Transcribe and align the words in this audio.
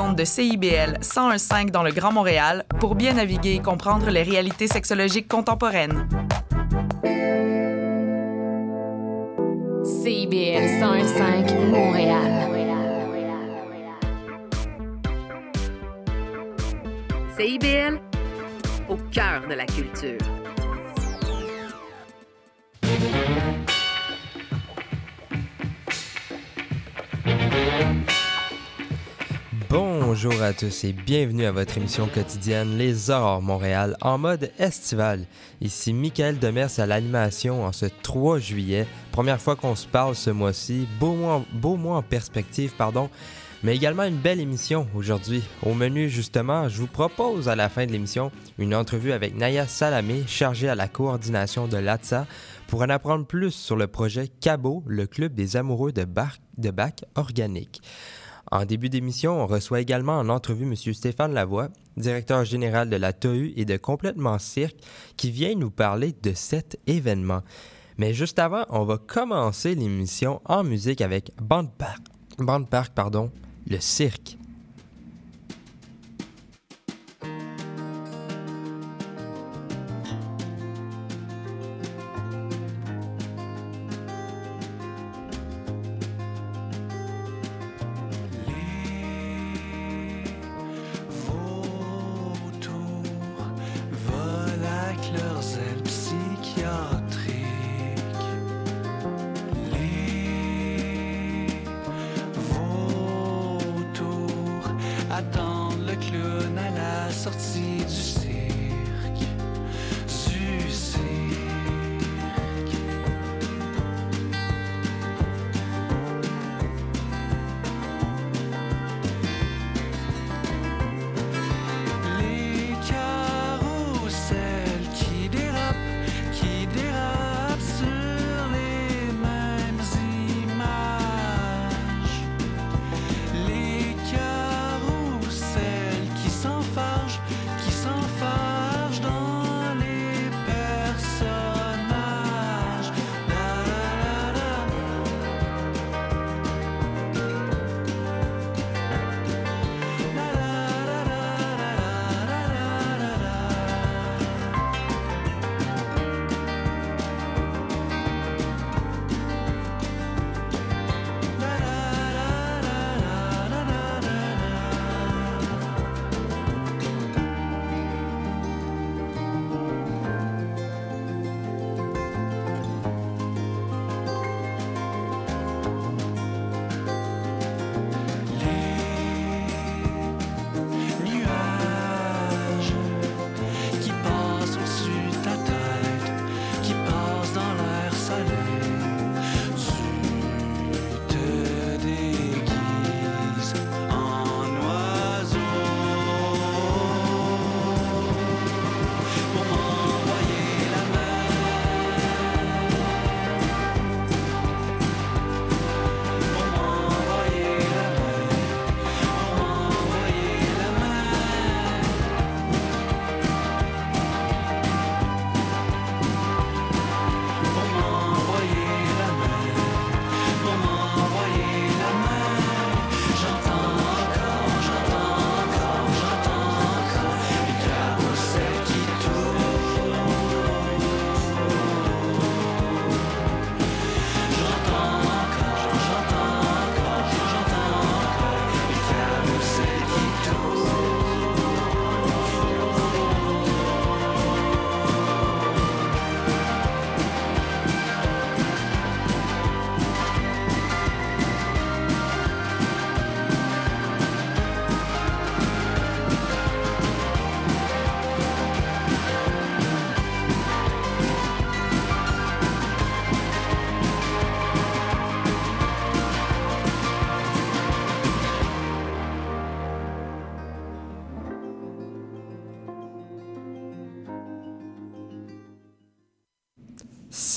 ondes 0.00 0.16
de 0.16 0.24
CIBL 0.24 0.98
101.5 1.00 1.70
dans 1.70 1.82
le 1.82 1.92
Grand 1.92 2.12
Montréal 2.12 2.64
pour 2.80 2.94
bien 2.94 3.14
naviguer 3.14 3.54
et 3.54 3.62
comprendre 3.62 4.08
les 4.10 4.22
réalités 4.22 4.66
sexologiques 4.66 5.28
contemporaines. 5.28 6.08
CIBL 9.84 10.64
101.5 10.80 11.70
Montréal. 11.70 12.40
CIBL, 17.36 17.98
au 18.88 18.96
cœur 19.10 19.42
de 19.48 19.54
la 19.54 19.64
culture. 19.64 20.18
Bonjour 30.12 30.42
à 30.42 30.52
tous 30.52 30.82
et 30.82 30.92
bienvenue 30.92 31.44
à 31.44 31.52
votre 31.52 31.78
émission 31.78 32.08
quotidienne 32.08 32.76
Les 32.76 33.10
Aurores 33.10 33.42
Montréal 33.42 33.96
en 34.00 34.18
mode 34.18 34.50
estival. 34.58 35.24
Ici 35.60 35.92
Michael 35.92 36.40
Demers 36.40 36.80
à 36.80 36.86
l'animation 36.86 37.64
en 37.64 37.70
ce 37.70 37.86
3 37.86 38.40
juillet. 38.40 38.88
Première 39.12 39.40
fois 39.40 39.54
qu'on 39.54 39.76
se 39.76 39.86
parle 39.86 40.16
ce 40.16 40.30
mois-ci. 40.30 40.88
Beau 40.98 41.14
mois, 41.14 41.96
en 41.96 42.02
perspective, 42.02 42.72
pardon. 42.76 43.08
Mais 43.62 43.76
également 43.76 44.02
une 44.02 44.16
belle 44.16 44.40
émission 44.40 44.88
aujourd'hui. 44.96 45.44
Au 45.62 45.74
menu, 45.74 46.08
justement, 46.08 46.68
je 46.68 46.80
vous 46.80 46.88
propose 46.88 47.48
à 47.48 47.54
la 47.54 47.68
fin 47.68 47.86
de 47.86 47.92
l'émission 47.92 48.32
une 48.58 48.74
entrevue 48.74 49.12
avec 49.12 49.36
Naya 49.36 49.68
Salamé, 49.68 50.24
chargée 50.26 50.68
à 50.68 50.74
la 50.74 50.88
coordination 50.88 51.68
de 51.68 51.76
l'ATSA, 51.76 52.26
pour 52.66 52.82
en 52.82 52.88
apprendre 52.88 53.26
plus 53.26 53.52
sur 53.52 53.76
le 53.76 53.86
projet 53.86 54.26
CABO, 54.40 54.82
le 54.88 55.06
club 55.06 55.34
des 55.34 55.56
amoureux 55.56 55.92
de, 55.92 56.04
de 56.58 56.70
bac 56.72 57.04
organique. 57.14 57.80
En 58.52 58.64
début 58.64 58.88
d'émission, 58.88 59.40
on 59.40 59.46
reçoit 59.46 59.80
également 59.80 60.18
en 60.18 60.28
entrevue 60.28 60.64
M. 60.64 60.74
Stéphane 60.92 61.32
Lavoie, 61.32 61.68
directeur 61.96 62.44
général 62.44 62.90
de 62.90 62.96
la 62.96 63.12
TOU 63.12 63.52
et 63.54 63.64
de 63.64 63.76
Complètement 63.76 64.40
Cirque, 64.40 64.76
qui 65.16 65.30
vient 65.30 65.54
nous 65.54 65.70
parler 65.70 66.14
de 66.22 66.32
cet 66.34 66.78
événement. 66.88 67.42
Mais 67.96 68.12
juste 68.12 68.40
avant, 68.40 68.64
on 68.70 68.84
va 68.84 68.98
commencer 68.98 69.76
l'émission 69.76 70.40
en 70.46 70.64
musique 70.64 71.00
avec 71.00 71.30
Band 71.40 71.66
Park, 71.66 72.02
Band 72.38 72.64
Park 72.64 72.92
pardon, 72.92 73.30
le 73.68 73.78
cirque. 73.78 74.36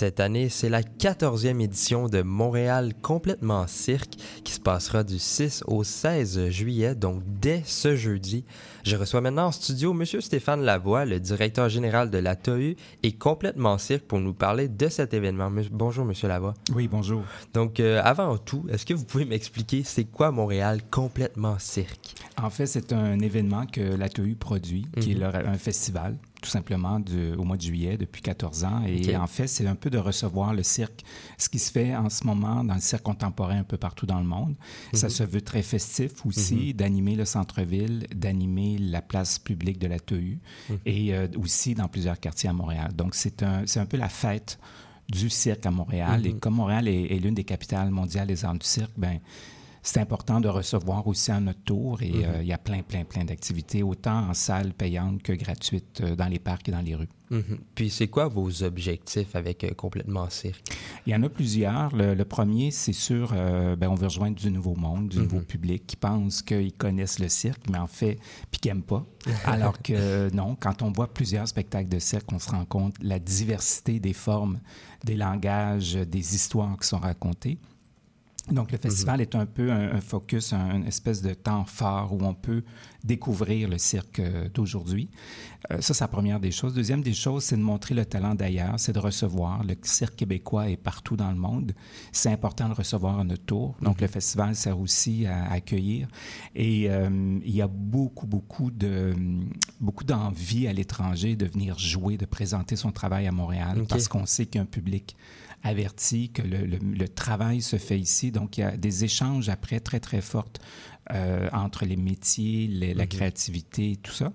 Cette 0.03 0.19
année, 0.19 0.49
c'est 0.49 0.67
la 0.67 0.81
14e 0.81 1.61
édition 1.61 2.09
de 2.09 2.23
Montréal 2.23 2.91
complètement 3.01 3.67
cirque 3.67 4.15
qui 4.43 4.51
se 4.51 4.59
passera 4.59 5.05
du 5.05 5.17
6 5.17 5.63
au 5.65 5.85
16 5.85 6.49
juillet, 6.49 6.93
donc 6.93 7.23
dès 7.39 7.61
ce 7.65 7.95
jeudi. 7.95 8.43
Je 8.83 8.97
reçois 8.97 9.21
maintenant 9.21 9.45
en 9.45 9.51
studio 9.53 9.93
M. 9.93 10.03
Stéphane 10.19 10.61
Lavoie, 10.63 11.05
le 11.05 11.21
directeur 11.21 11.69
général 11.69 12.09
de 12.09 12.17
la 12.17 12.35
TOU 12.35 12.75
et 13.01 13.13
complètement 13.13 13.77
cirque 13.77 14.03
pour 14.03 14.19
nous 14.19 14.33
parler 14.33 14.67
de 14.67 14.89
cet 14.89 15.13
événement. 15.13 15.49
Bonjour 15.71 16.05
M. 16.05 16.11
Lavoie. 16.27 16.53
Oui, 16.75 16.89
bonjour. 16.89 17.23
Donc, 17.53 17.79
euh, 17.79 18.01
avant 18.03 18.37
tout, 18.37 18.65
est-ce 18.69 18.85
que 18.85 18.93
vous 18.93 19.05
pouvez 19.05 19.23
m'expliquer 19.23 19.83
c'est 19.85 20.03
quoi 20.03 20.31
Montréal 20.31 20.81
complètement 20.91 21.55
cirque? 21.59 22.13
En 22.41 22.49
fait, 22.49 22.65
c'est 22.65 22.91
un 22.91 23.19
événement 23.19 23.65
que 23.67 23.79
la 23.79 24.09
TOU 24.09 24.35
produit, 24.35 24.85
qui 24.99 25.13
est 25.13 25.15
Mhm. 25.15 25.31
un 25.47 25.57
festival 25.57 26.17
tout 26.43 26.49
simplement 26.49 26.99
du- 26.99 27.33
au 27.33 27.43
mois 27.43 27.57
de 27.57 27.61
juillet 27.61 27.97
depuis 27.97 28.21
14 28.21 28.63
ans. 28.65 28.83
Et 28.85 29.15
en 29.17 29.27
fait, 29.27 29.47
c'est 29.47 29.65
un 29.65 29.75
peu 29.75 29.89
de 29.89 29.97
recevoir 29.97 30.53
le 30.53 30.61
cirque, 30.61 31.03
ce 31.37 31.49
qui 31.49 31.57
se 31.57 31.71
fait 31.71 31.95
en 31.95 32.09
ce 32.09 32.25
moment 32.25 32.63
dans 32.63 32.75
le 32.75 32.81
cirque 32.81 33.03
contemporain 33.03 33.59
un 33.59 33.63
peu 33.63 33.77
partout 33.77 34.05
dans 34.05 34.19
le 34.19 34.25
monde. 34.25 34.55
Ça 34.93 35.07
se 35.09 35.23
veut 35.23 35.41
très 35.41 35.61
festif 35.63 36.25
aussi, 36.25 36.73
d'animer 36.73 37.15
le 37.15 37.25
centre-ville, 37.25 38.05
d'animer 38.15 38.77
la 38.77 39.01
place 39.01 39.39
publique 39.39 39.79
de 39.79 39.87
la 39.87 39.99
TEU 39.99 40.37
et 40.85 41.15
euh, 41.15 41.27
aussi 41.41 41.73
dans 41.75 41.87
plusieurs 41.87 42.19
quartiers 42.19 42.49
à 42.49 42.53
Montréal. 42.53 42.91
Donc, 42.95 43.15
c'est 43.15 43.41
un, 43.41 43.63
un 43.75 43.85
peu 43.85 43.97
la 43.97 44.09
fête 44.09 44.59
du 45.09 45.29
cirque 45.29 45.65
à 45.65 45.71
Montréal. 45.71 46.25
Et 46.25 46.33
comme 46.33 46.55
Montréal 46.55 46.87
est, 46.87 47.03
est 47.13 47.19
l'une 47.19 47.35
des 47.35 47.43
capitales 47.43 47.89
mondiales 47.91 48.27
des 48.27 48.45
arts 48.45 48.53
du 48.53 48.65
cirque, 48.65 48.91
ben 48.97 49.19
c'est 49.83 49.99
important 49.99 50.39
de 50.39 50.47
recevoir 50.47 51.05
aussi 51.07 51.31
à 51.31 51.39
notre 51.39 51.61
tour 51.63 52.01
et 52.01 52.25
euh, 52.25 52.41
il 52.41 52.47
y 52.47 52.53
a 52.53 52.57
plein, 52.57 52.81
plein, 52.81 53.03
plein 53.03 53.25
d'activités, 53.25 53.83
autant 53.83 54.29
en 54.29 54.33
salle 54.33 54.73
payante 54.73 55.21
que 55.21 55.33
gratuite 55.33 56.01
euh, 56.01 56.15
dans 56.15 56.27
les 56.27 56.39
parcs 56.39 56.69
et 56.69 56.71
dans 56.71 56.81
les 56.81 56.95
rues. 56.95 57.09
Mhm. 57.33 57.59
Puis, 57.73 57.89
c'est 57.89 58.07
quoi 58.07 58.27
vos 58.27 58.63
objectifs 58.63 59.35
avec 59.35 59.63
euh, 59.63 59.73
complètement 59.73 60.29
cirque? 60.29 60.63
Il 61.05 61.13
y 61.13 61.15
en 61.15 61.23
a 61.23 61.29
plusieurs. 61.29 61.95
Le, 61.95 62.13
le 62.13 62.25
premier, 62.25 62.71
c'est 62.71 62.93
sûr, 62.93 63.31
euh, 63.33 63.75
ben, 63.75 63.89
on 63.89 63.95
veut 63.95 64.07
rejoindre 64.07 64.35
du 64.35 64.51
nouveau 64.51 64.75
monde, 64.75 65.09
du 65.09 65.19
nouveau 65.19 65.39
public 65.39 65.85
qui 65.87 65.95
pense 65.95 66.41
qu'ils 66.41 66.73
connaissent 66.73 67.19
le 67.19 67.29
cirque, 67.29 67.63
mais 67.69 67.79
en 67.79 67.87
fait, 67.87 68.19
puis 68.51 68.59
qui 68.61 68.67
n'aiment 68.67 68.83
pas. 68.83 69.05
Alors 69.45 69.81
que 69.81 70.33
non, 70.33 70.55
quand 70.59 70.81
on 70.81 70.91
voit 70.91 71.11
plusieurs 71.11 71.47
spectacles 71.47 71.89
de 71.89 71.99
cirque, 71.99 72.31
on 72.31 72.39
se 72.39 72.51
rend 72.51 72.65
compte 72.65 72.95
la 73.01 73.19
diversité 73.19 73.99
des 73.99 74.13
formes, 74.13 74.59
des 75.03 75.15
langages, 75.15 75.93
des 75.93 76.35
histoires 76.35 76.77
qui 76.77 76.87
sont 76.87 76.99
racontées. 76.99 77.57
Donc, 78.51 78.73
le 78.73 78.77
festival 78.77 79.21
est 79.21 79.35
un 79.35 79.45
peu 79.45 79.71
un, 79.71 79.93
un 79.93 80.01
focus, 80.01 80.51
un, 80.51 80.75
une 80.75 80.85
espèce 80.85 81.21
de 81.21 81.33
temps 81.33 81.63
fort 81.63 82.13
où 82.13 82.25
on 82.25 82.33
peut 82.33 82.63
découvrir 83.05 83.69
le 83.69 83.77
cirque 83.77 84.19
euh, 84.19 84.49
d'aujourd'hui. 84.53 85.09
Euh, 85.71 85.79
ça, 85.79 85.93
c'est 85.93 86.03
la 86.03 86.09
première 86.09 86.41
des 86.41 86.51
choses. 86.51 86.73
Deuxième 86.73 87.01
des 87.01 87.13
choses, 87.13 87.45
c'est 87.45 87.55
de 87.55 87.61
montrer 87.61 87.95
le 87.95 88.05
talent 88.05 88.35
d'ailleurs, 88.35 88.73
c'est 88.77 88.91
de 88.91 88.99
recevoir. 88.99 89.63
Le 89.63 89.75
cirque 89.83 90.17
québécois 90.17 90.69
est 90.69 90.75
partout 90.77 91.15
dans 91.15 91.29
le 91.29 91.37
monde. 91.37 91.71
C'est 92.11 92.31
important 92.31 92.67
de 92.67 92.73
recevoir 92.73 93.19
à 93.19 93.23
notre 93.23 93.45
tour. 93.45 93.75
Donc, 93.81 94.01
le 94.01 94.07
festival 94.07 94.55
sert 94.55 94.77
aussi 94.77 95.25
à, 95.25 95.45
à 95.45 95.53
accueillir. 95.53 96.09
Et 96.53 96.89
euh, 96.89 97.39
il 97.45 97.55
y 97.55 97.61
a 97.61 97.67
beaucoup, 97.67 98.27
beaucoup 98.27 98.71
de 98.71 99.13
beaucoup 99.79 100.03
d'envie 100.03 100.67
à 100.67 100.73
l'étranger 100.73 101.35
de 101.35 101.45
venir 101.45 101.77
jouer, 101.79 102.17
de 102.17 102.25
présenter 102.25 102.75
son 102.75 102.91
travail 102.91 103.27
à 103.27 103.31
Montréal 103.31 103.83
parce 103.87 104.07
qu'on 104.07 104.25
sait 104.25 104.45
qu'il 104.45 104.55
y 104.55 104.59
a 104.59 104.63
un 104.63 104.65
public 104.65 105.15
averti 105.63 106.29
que 106.31 106.41
le, 106.41 106.65
le- 106.65 106.77
le 106.77 107.07
travail 107.07 107.61
se 107.61 107.77
fait 107.77 107.99
ici. 107.99 108.31
Donc, 108.31 108.57
il 108.57 108.61
y 108.61 108.63
a 108.63 108.75
des 108.77 109.03
échanges 109.05 109.49
après 109.49 109.79
très, 109.79 109.99
très 109.99 110.21
fortes 110.21 110.59
euh, 111.11 111.49
entre 111.53 111.85
les 111.85 111.95
métiers, 111.97 112.67
les- 112.67 112.93
la 112.93 113.07
créativité, 113.07 113.97
tout 114.01 114.11
ça. 114.11 114.31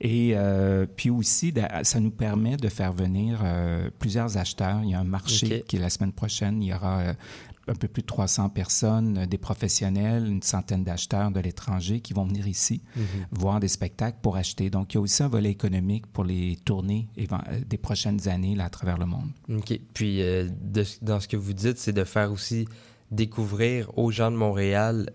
Et 0.00 0.32
euh, 0.34 0.86
puis 0.96 1.08
aussi, 1.10 1.52
ça 1.82 2.00
nous 2.00 2.10
permet 2.10 2.56
de 2.58 2.68
faire 2.68 2.92
venir 2.92 3.40
euh, 3.42 3.90
plusieurs 3.98 4.36
acheteurs. 4.36 4.80
Il 4.84 4.90
y 4.90 4.94
a 4.94 5.00
un 5.00 5.04
marché 5.04 5.64
qui 5.66 5.76
est 5.76 5.80
la 5.80 5.88
semaine 5.90 6.12
prochaine. 6.12 6.62
Il 6.62 6.68
y 6.68 6.74
aura 6.74 7.14
un 7.68 7.74
peu 7.74 7.88
plus 7.88 8.02
de 8.02 8.06
300 8.06 8.48
personnes, 8.50 9.18
euh, 9.18 9.26
des 9.26 9.38
professionnels, 9.38 10.26
une 10.26 10.42
centaine 10.42 10.84
d'acheteurs 10.84 11.30
de 11.30 11.40
l'étranger 11.40 12.00
qui 12.00 12.12
vont 12.12 12.24
venir 12.24 12.46
ici 12.46 12.80
voir 13.32 13.58
des 13.60 13.68
spectacles 13.68 14.18
pour 14.22 14.36
acheter. 14.36 14.70
Donc, 14.70 14.94
il 14.94 14.96
y 14.96 14.98
a 14.98 15.00
aussi 15.00 15.22
un 15.22 15.28
volet 15.28 15.50
économique 15.50 16.06
pour 16.06 16.24
les 16.24 16.56
tournées 16.64 17.08
euh, 17.18 17.24
des 17.68 17.78
prochaines 17.78 18.28
années 18.28 18.54
là, 18.54 18.66
à 18.66 18.70
travers 18.70 18.98
le 18.98 19.06
monde. 19.06 19.28
OK. 19.50 19.78
Puis, 19.94 20.22
euh, 20.22 20.48
de- 20.62 20.84
dans 21.02 21.18
ce 21.20 21.26
que 21.28 21.36
vous 21.36 21.52
dites, 21.54 21.78
c'est 21.78 21.92
de 21.92 22.04
faire 22.04 22.30
aussi 22.32 22.66
découvrir 23.10 23.90
aux 23.98 24.10
gens 24.10 24.30
de 24.30 24.36
Montréal 24.36 25.10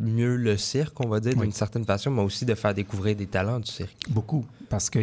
mieux 0.00 0.36
le 0.36 0.56
cirque, 0.56 1.00
on 1.00 1.08
va 1.08 1.18
dire, 1.18 1.32
Oui. 1.36 1.42
d'une 1.42 1.52
certaine 1.52 1.84
façon, 1.84 2.10
mais 2.12 2.22
aussi 2.22 2.44
de 2.44 2.54
faire 2.54 2.72
découvrir 2.72 3.16
des 3.16 3.26
talents 3.26 3.58
du 3.58 3.70
cirque. 3.70 3.96
Beaucoup, 4.08 4.44
parce 4.68 4.90
que 4.90 5.00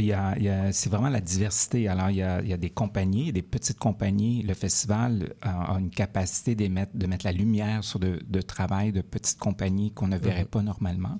c'est 0.71 0.89
vraiment 0.89 1.09
la 1.09 1.21
diversité. 1.21 1.87
Alors, 1.87 2.09
il 2.09 2.17
y, 2.17 2.21
a, 2.21 2.41
il 2.41 2.47
y 2.47 2.53
a 2.53 2.57
des 2.57 2.69
compagnies, 2.69 3.31
des 3.31 3.41
petites 3.41 3.79
compagnies. 3.79 4.43
Le 4.43 4.53
festival 4.53 5.33
a, 5.41 5.73
a 5.75 5.79
une 5.79 5.89
capacité 5.89 6.55
de 6.55 6.67
mettre, 6.67 7.25
la 7.25 7.31
lumière 7.31 7.83
sur 7.83 7.99
de, 7.99 8.19
de 8.27 8.41
travail 8.41 8.91
de 8.91 9.01
petites 9.01 9.39
compagnies 9.39 9.91
qu'on 9.91 10.07
ne 10.07 10.17
verrait 10.17 10.45
pas 10.45 10.61
normalement 10.61 11.19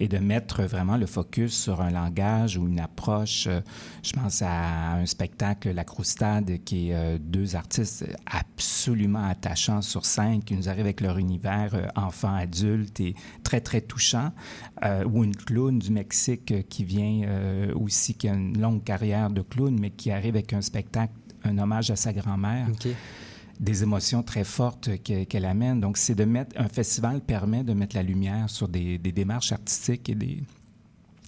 et 0.00 0.08
de 0.08 0.18
mettre 0.18 0.64
vraiment 0.64 0.96
le 0.96 1.06
focus 1.06 1.54
sur 1.62 1.80
un 1.80 1.90
langage 1.90 2.56
ou 2.56 2.66
une 2.66 2.80
approche. 2.80 3.46
Euh, 3.46 3.60
Je 4.02 4.12
pense 4.12 4.42
à 4.42 4.94
un 4.94 5.06
spectacle, 5.06 5.72
La 5.72 5.84
Croustade, 5.84 6.58
qui 6.64 6.90
est 6.90 6.94
euh, 6.94 7.18
deux 7.20 7.56
artistes 7.56 8.04
absolument 8.26 9.24
attachants 9.24 9.82
sur 9.82 10.04
scène, 10.04 10.42
qui 10.42 10.54
nous 10.54 10.68
arrivent 10.68 10.80
avec 10.86 11.00
leur 11.00 11.18
univers 11.18 11.74
euh, 11.74 11.86
enfant-adulte 11.96 13.00
et 13.00 13.14
très, 13.42 13.60
très 13.60 13.80
touchant. 13.80 14.32
Euh, 14.84 15.04
ou 15.04 15.24
une 15.24 15.34
clown 15.34 15.78
du 15.78 15.90
Mexique 15.90 16.68
qui 16.68 16.84
vient 16.84 17.22
euh, 17.26 17.72
aussi, 17.86 18.14
qui 18.14 18.28
a 18.28 18.34
une 18.34 18.60
longue 18.60 18.84
carrière 18.84 19.30
de 19.30 19.42
clown, 19.42 19.76
mais 19.80 19.90
qui 19.90 20.10
arrive 20.10 20.34
avec 20.36 20.52
un 20.52 20.60
spectacle, 20.60 21.12
un 21.44 21.56
hommage 21.58 21.90
à 21.90 21.96
sa 21.96 22.12
grand-mère 22.12 22.68
des 23.58 23.82
émotions 23.82 24.22
très 24.22 24.44
fortes 24.44 24.90
que- 25.02 25.24
qu'elle 25.24 25.44
amène. 25.46 25.80
Donc, 25.80 25.96
c'est 25.96 26.14
de 26.14 26.24
mettre 26.24 26.54
un 26.60 26.68
festival 26.68 27.20
permet 27.22 27.64
de 27.64 27.72
mettre 27.72 27.96
la 27.96 28.02
lumière 28.02 28.50
sur 28.50 28.68
des, 28.68 28.98
des 28.98 29.12
démarches 29.12 29.52
artistiques 29.52 30.08
et 30.10 30.14
des 30.14 30.42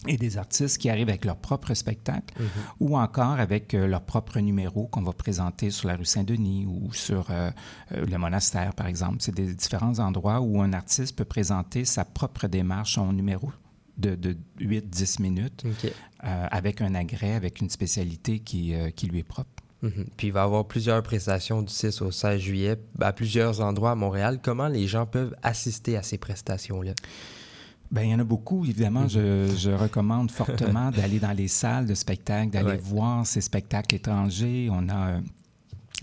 et 0.06 0.16
des 0.16 0.38
artistes 0.38 0.78
qui 0.78 0.88
arrivent 0.90 1.08
avec 1.08 1.24
leur 1.24 1.36
propre 1.36 1.74
spectacle 1.74 2.32
ou 2.78 2.96
encore 2.96 3.40
avec 3.40 3.74
euh, 3.74 3.88
leur 3.88 4.02
propre 4.02 4.38
numéro 4.38 4.86
qu'on 4.86 5.02
va 5.02 5.12
présenter 5.12 5.70
sur 5.72 5.88
la 5.88 5.96
rue 5.96 6.04
Saint-Denis 6.04 6.66
ou 6.66 6.92
sur 6.92 7.26
euh, 7.30 7.50
euh, 7.90 8.06
le 8.06 8.16
monastère, 8.16 8.74
par 8.74 8.86
exemple. 8.86 9.16
C'est 9.18 9.34
des 9.34 9.52
différents 9.54 9.98
endroits 9.98 10.40
où 10.40 10.62
un 10.62 10.72
artiste 10.72 11.16
peut 11.16 11.24
présenter 11.24 11.84
sa 11.84 12.04
propre 12.04 12.46
démarche, 12.46 12.94
son 12.94 13.12
numéro 13.12 13.50
de, 13.96 14.14
de 14.14 14.36
8-10 14.60 15.20
minutes. 15.20 15.64
Euh, 16.24 16.46
avec 16.50 16.80
un 16.80 16.94
agrès, 16.94 17.34
avec 17.34 17.60
une 17.60 17.70
spécialité 17.70 18.40
qui, 18.40 18.74
euh, 18.74 18.90
qui 18.90 19.06
lui 19.06 19.20
est 19.20 19.24
propre. 19.24 19.50
Mhm. 19.82 20.06
Puis, 20.16 20.26
il 20.28 20.32
va 20.32 20.40
y 20.40 20.42
avoir 20.44 20.64
plusieurs 20.66 21.00
prestations 21.02 21.62
du 21.62 21.72
6 21.72 22.02
au 22.02 22.10
16 22.10 22.40
juillet 22.40 22.76
à 23.00 23.12
plusieurs 23.12 23.60
endroits 23.60 23.92
à 23.92 23.94
Montréal. 23.94 24.40
Comment 24.42 24.66
les 24.68 24.88
gens 24.88 25.06
peuvent 25.06 25.36
assister 25.42 25.96
à 25.96 26.02
ces 26.02 26.18
prestations-là? 26.18 26.92
Ben, 27.90 28.02
il 28.02 28.10
y 28.10 28.14
en 28.14 28.18
a 28.18 28.24
beaucoup, 28.24 28.64
évidemment. 28.64 29.06
Je, 29.08 29.54
je 29.56 29.70
recommande 29.70 30.30
fortement 30.30 30.90
d'aller 30.96 31.20
dans 31.20 31.32
les 31.32 31.48
salles 31.48 31.86
de 31.86 31.94
spectacle, 31.94 32.50
d'aller 32.50 32.72
Ouais. 32.72 32.76
voir 32.76 33.24
ces 33.26 33.40
spectacles 33.40 33.94
étrangers. 33.94 34.68
On 34.70 34.88
a 34.88 35.10
euh, 35.12 35.20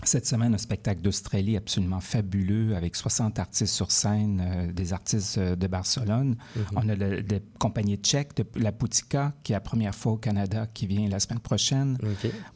cette 0.08 0.26
semaine 0.26 0.54
un 0.54 0.58
spectacle 0.58 1.00
d'Australie 1.02 1.56
absolument 1.56 2.00
fabuleux 2.00 2.74
avec 2.76 2.96
60 2.96 3.38
artistes 3.38 3.74
sur 3.74 3.90
scène, 3.90 4.42
euh, 4.44 4.72
des 4.72 4.92
artistes 4.92 5.38
euh, 5.38 5.56
de 5.56 5.66
Barcelone. 5.66 6.36
On 6.74 6.88
a 6.88 6.94
le, 6.94 7.20
la 7.20 7.38
compagnie 7.58 7.96
tchèque 7.96 8.36
de 8.36 8.44
la 8.56 8.72
Poutica 8.72 9.34
qui 9.42 9.52
est 9.52 9.56
la 9.56 9.60
première 9.60 9.94
fois 9.94 10.12
au 10.12 10.16
Canada 10.16 10.66
qui 10.72 10.86
vient 10.86 11.08
la 11.08 11.20
semaine 11.20 11.40
prochaine. 11.40 11.98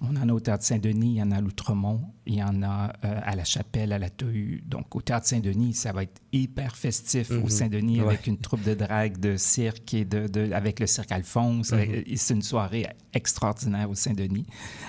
On 0.01 0.17
en 0.17 0.29
a 0.29 0.33
au 0.33 0.41
Théâtre 0.41 0.65
Saint-Denis, 0.65 1.13
il 1.13 1.17
y 1.17 1.23
en 1.23 1.31
a 1.33 1.37
à 1.37 1.41
l'Outremont, 1.41 2.01
il 2.27 2.35
y 2.35 2.43
en 2.43 2.63
a 2.63 2.93
euh, 3.05 3.21
à 3.23 3.35
la 3.37 3.45
Chapelle, 3.45 3.93
à 3.93 3.99
la 3.99 4.11
TOU. 4.11 4.61
Donc, 4.67 4.95
au 4.95 5.01
Théâtre 5.03 5.27
Saint-Denis, 5.27 5.75
ça 5.75 5.93
va 5.93 6.03
être 6.05 6.21
hyper 6.33 6.77
festif 6.77 7.31
au 7.31 7.49
Saint-Denis 7.49 8.01
Ouais. 8.01 8.07
avec 8.09 8.27
une 8.27 8.39
troupe 8.39 8.63
de 8.63 8.75
drague, 8.75 9.19
de 9.19 9.37
cirque 9.37 9.95
et 9.95 10.05
de, 10.05 10.27
de- 10.29 10.53
avec 10.53 10.79
le 10.81 10.87
cirque 10.87 11.11
Alphonse. 11.13 11.73
Euh, 11.73 12.03
C'est 12.17 12.35
une 12.35 12.43
soirée 12.43 12.87
extraordinaire 13.13 13.91
au 13.91 13.95
Saint-Denis. 13.95 14.47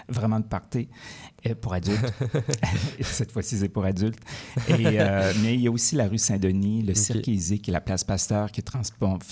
Vraiment 0.07 0.39
de 0.39 0.45
party 0.45 0.87
euh, 1.45 1.55
pour 1.55 1.73
adultes. 1.73 2.13
Cette 3.01 3.31
fois-ci, 3.31 3.57
c'est 3.57 3.69
pour 3.69 3.85
adultes. 3.85 4.19
Et, 4.67 4.99
euh, 4.99 5.33
mais 5.41 5.55
il 5.55 5.61
y 5.61 5.67
a 5.67 5.71
aussi 5.71 5.95
la 5.95 6.07
rue 6.07 6.17
Saint-Denis, 6.17 6.83
le 6.83 6.93
cirque 6.93 7.27
Easy, 7.27 7.59
qui 7.59 7.71
est 7.71 7.73
la 7.73 7.81
place 7.81 8.03
Pasteur, 8.03 8.51
qui 8.51 8.61
est 8.61 8.69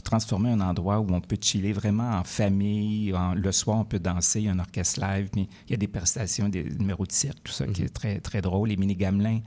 transformé 0.03 0.49
en 0.51 0.59
endroit 0.59 0.99
où 0.99 1.07
on 1.13 1.21
peut 1.21 1.37
chiller 1.39 1.73
vraiment 1.73 2.11
en 2.11 2.23
famille. 2.23 3.13
En- 3.13 3.33
le 3.33 3.51
soir, 3.51 3.77
on 3.77 3.85
peut 3.85 3.99
danser, 3.99 4.39
il 4.39 4.45
y 4.45 4.49
a 4.49 4.51
un 4.51 4.59
orchestre 4.59 4.99
live, 5.01 5.29
mais 5.35 5.47
il 5.67 5.71
y 5.71 5.73
a 5.73 5.77
des 5.77 5.87
prestations, 5.87 6.49
des 6.49 6.63
numéros 6.63 7.05
de 7.05 7.11
cirque, 7.11 7.39
tout 7.43 7.51
ça 7.51 7.67
qui 7.67 7.83
est 7.83 7.93
très, 7.93 8.19
très 8.19 8.41
drôle. 8.41 8.69
Les 8.69 8.77
mini-gamelins 8.77 9.41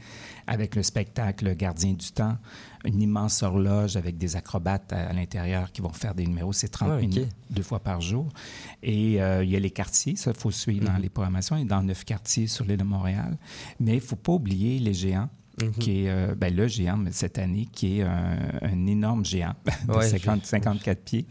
avec 0.46 0.74
le 0.74 0.82
spectacle 0.82 1.44
Le 1.46 1.54
Gardien 1.54 1.92
du 1.92 2.10
Temps, 2.12 2.36
une 2.84 3.00
immense 3.02 3.42
horloge 3.42 3.96
avec 3.96 4.18
des 4.18 4.36
acrobates 4.36 4.92
à, 4.92 5.08
à 5.08 5.12
l'intérieur 5.12 5.70
qui 5.72 5.80
vont 5.82 5.92
faire 5.92 6.14
des 6.14 6.26
numéros. 6.26 6.52
C'est 6.52 6.68
30 6.68 6.88
Ah, 6.92 6.96
minutes, 7.00 7.28
deux 7.50 7.62
fois 7.62 7.80
par 7.80 8.00
jour. 8.00 8.28
Et 8.82 9.22
euh, 9.22 9.44
il 9.44 9.50
y 9.50 9.56
a 9.56 9.60
les 9.60 9.70
quartiers, 9.70 10.16
ça, 10.16 10.32
il 10.34 10.40
faut 10.40 10.50
suivre 10.50 10.86
dans 10.86 10.96
les 10.96 11.08
programmations. 11.08 11.56
Il 11.56 11.60
y 11.60 11.64
a 11.64 11.68
dans 11.68 11.82
neuf 11.82 12.04
quartiers 12.04 12.46
sur 12.46 12.64
l'île 12.64 12.78
de 12.78 12.84
Montréal. 12.84 13.36
Mais 13.80 13.92
il 13.92 13.96
ne 13.96 14.00
faut 14.00 14.16
pas 14.16 14.32
oublier 14.32 14.78
les 14.78 14.94
géants. 14.94 15.28
Mhm. 15.60 15.70
qui 15.72 16.04
est 16.04 16.10
euh, 16.10 16.34
ben, 16.34 16.54
le 16.54 16.66
géant 16.66 16.98
cette 17.10 17.38
année, 17.38 17.68
qui 17.70 17.98
est 17.98 18.02
un, 18.02 18.86
énorme 18.86 19.24
géant 19.24 19.54
de 19.88 20.00
50, 20.00 20.46
54 20.46 21.04
pieds, 21.04 21.26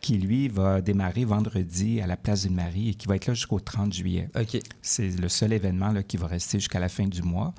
qui 0.00 0.18
lui 0.18 0.48
va 0.48 0.80
démarrer 0.80 1.24
vendredi 1.24 2.00
à 2.00 2.06
la 2.06 2.16
place 2.16 2.42
d'une 2.42 2.54
Marie 2.54 2.90
et 2.90 2.94
qui 2.94 3.06
va 3.08 3.16
être 3.16 3.26
là 3.26 3.34
jusqu'au 3.34 3.60
30 3.60 3.92
juillet. 3.92 4.28
C'est 4.82 5.08
le 5.08 5.28
seul 5.28 5.52
événement 5.52 5.88
là, 5.88 6.02
qui 6.02 6.16
va 6.16 6.26
rester 6.26 6.58
jusqu'à 6.58 6.80
la 6.80 6.88
fin 6.88 7.06
du 7.06 7.22
mois. 7.22 7.54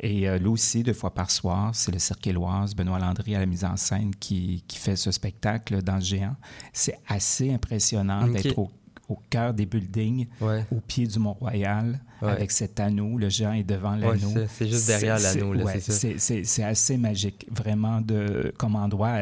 Et 0.00 0.28
euh, 0.28 0.38
là 0.38 0.50
aussi, 0.50 0.82
deux 0.82 0.92
fois 0.92 1.12
par 1.14 1.30
soir, 1.30 1.74
c'est 1.74 1.92
le 1.92 1.98
Cirque 1.98 2.26
Éloise, 2.26 2.74
Benoît 2.74 2.98
Landry 2.98 3.34
à 3.34 3.40
la 3.40 3.46
mise 3.46 3.64
en 3.64 3.76
scène 3.76 4.14
qui, 4.14 4.64
qui 4.66 4.78
fait 4.78 4.96
ce 4.96 5.10
spectacle 5.10 5.82
dans 5.82 5.96
le 5.96 6.00
géant. 6.00 6.36
C'est 6.72 6.98
assez 7.08 7.52
impressionnant 7.52 8.26
d'être 8.26 8.58
au 8.58 8.70
au 9.08 9.18
cœur 9.30 9.54
des 9.54 9.66
buildings, 9.66 10.26
au 10.40 10.80
pied 10.86 11.06
du 11.06 11.18
Mont-Royal, 11.18 12.00
avec 12.20 12.50
cet 12.50 12.80
anneau. 12.80 13.18
Le 13.18 13.28
géant 13.28 13.52
est 13.52 13.64
devant 13.64 13.96
l'anneau. 13.96 14.46
c'est 14.48 14.68
juste 14.68 14.86
derrière 14.86 15.18
l'anneau. 15.18 15.66
c'est 15.78 16.62
assez 16.62 16.96
magique, 16.96 17.46
vraiment, 17.50 18.00
de, 18.00 18.52
comme 18.56 18.76
endroit. 18.76 19.18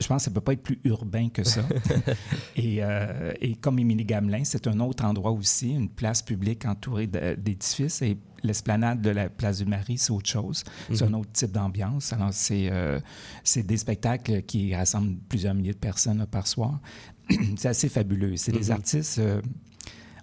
Je 0.00 0.06
pense 0.08 0.22
que 0.22 0.24
ça 0.24 0.30
ne 0.30 0.34
peut 0.34 0.40
pas 0.40 0.52
être 0.52 0.62
plus 0.62 0.80
urbain 0.84 1.28
que 1.28 1.44
ça. 1.44 1.62
et, 2.56 2.82
euh, 2.82 3.32
et, 3.40 3.54
comme 3.54 3.78
Émilie 3.78 4.04
Gamelin, 4.04 4.42
c'est 4.42 4.66
un 4.66 4.80
autre 4.80 5.04
endroit 5.04 5.30
aussi, 5.30 5.70
une 5.70 5.88
place 5.88 6.22
publique 6.22 6.64
entourée 6.64 7.06
d'édifices. 7.06 8.02
Et 8.02 8.18
l'esplanade 8.42 9.00
de 9.02 9.10
la 9.10 9.28
place 9.28 9.58
du 9.58 9.66
Marie, 9.66 9.98
c'est 9.98 10.12
autre 10.12 10.28
chose. 10.28 10.64
C'est 10.92 11.04
un 11.04 11.08
mhm. 11.08 11.14
autre 11.16 11.32
type 11.32 11.52
d'ambiance. 11.52 12.12
Alors, 12.12 12.30
euh, 12.50 13.00
c'est 13.44 13.62
des 13.62 13.76
spectacles 13.76 14.42
qui 14.42 14.74
rassemblent 14.74 15.16
plusieurs 15.28 15.54
milliers 15.54 15.74
de 15.74 15.78
personnes 15.78 16.26
par 16.30 16.46
soir. 16.46 16.80
c'est 17.56 17.68
assez 17.68 17.88
fabuleux. 17.88 18.36
C'est 18.36 18.52
des 18.52 18.66
mhm. 18.66 18.72
artistes. 18.72 19.18
Euh, 19.18 19.40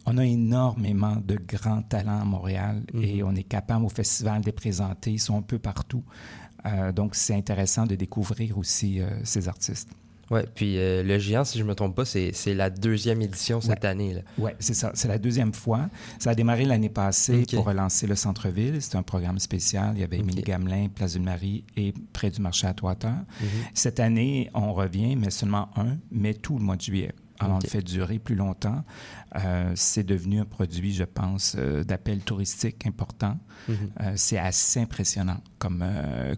on 0.05 0.17
a 0.17 0.25
énormément 0.25 1.15
de 1.15 1.35
grands 1.35 1.81
talents 1.81 2.21
à 2.21 2.25
Montréal 2.25 2.83
et 2.93 3.21
mhm. 3.21 3.29
on 3.29 3.35
est 3.35 3.43
capable 3.43 3.85
au 3.85 3.89
festival 3.89 4.41
de 4.41 4.47
les 4.47 4.51
présenter. 4.51 5.11
Ils 5.11 5.19
sont 5.19 5.37
un 5.37 5.41
peu 5.41 5.59
partout. 5.59 6.03
Euh, 6.65 6.91
donc, 6.91 7.15
c'est 7.15 7.35
intéressant 7.35 7.85
de 7.85 7.95
découvrir 7.95 8.57
aussi 8.57 8.99
ces 9.23 9.47
artistes. 9.47 9.89
Oui, 10.33 10.41
puis 10.55 10.79
euh, 10.79 11.03
le 11.03 11.19
géant, 11.19 11.43
si 11.43 11.59
je 11.59 11.63
ne 11.63 11.69
me 11.69 11.75
trompe 11.75 11.95
pas, 11.95 12.05
c'est 12.05 12.33
la 12.47 12.71
deuxième 12.71 13.21
édition 13.21 13.61
cette 13.61 13.85
année. 13.85 14.23
Oui, 14.39 14.51
c'est 14.59 14.73
ça. 14.73 14.91
C'est 14.95 15.07
la 15.07 15.19
deuxième 15.19 15.53
fois. 15.53 15.89
Ça 16.17 16.31
a 16.31 16.35
démarré 16.35 16.65
l'année 16.65 16.89
passée 16.89 17.45
pour 17.53 17.65
relancer 17.65 18.07
le 18.07 18.15
centre-ville. 18.15 18.81
C'était 18.81 18.97
un 18.97 19.03
programme 19.03 19.37
spécial. 19.37 19.91
Il 19.95 20.01
y 20.01 20.03
avait 20.03 20.17
Émilie 20.17 20.41
Gamelin, 20.41 20.87
Place 20.93 21.13
d'une 21.13 21.25
Marie 21.25 21.63
et 21.77 21.93
près 22.13 22.31
du 22.31 22.41
marché 22.41 22.65
à 22.65 22.73
Toiteur. 22.73 23.11
Mhm. 23.11 23.47
Cette 23.75 23.99
année, 23.99 24.49
on 24.55 24.73
revient, 24.73 25.15
mais 25.15 25.29
seulement 25.29 25.69
un, 25.75 25.97
mais 26.11 26.33
tout 26.33 26.57
le 26.57 26.63
mois 26.63 26.77
de 26.77 26.81
juillet. 26.81 27.11
Alors, 27.39 27.57
on 27.57 27.59
le 27.59 27.67
fait 27.67 27.81
durer 27.81 28.19
plus 28.19 28.35
longtemps. 28.35 28.83
Euh, 29.35 29.71
c'est 29.75 30.03
devenu 30.03 30.39
un 30.39 30.45
produit, 30.45 30.93
je 30.93 31.03
pense, 31.03 31.55
euh, 31.57 31.83
d'appel 31.83 32.21
touristique 32.21 32.87
important. 32.87 33.37
Mhm. 33.69 33.77
c'est 34.15 34.37
assez 34.37 34.81
impressionnant 34.81 35.37
comme, 35.57 35.85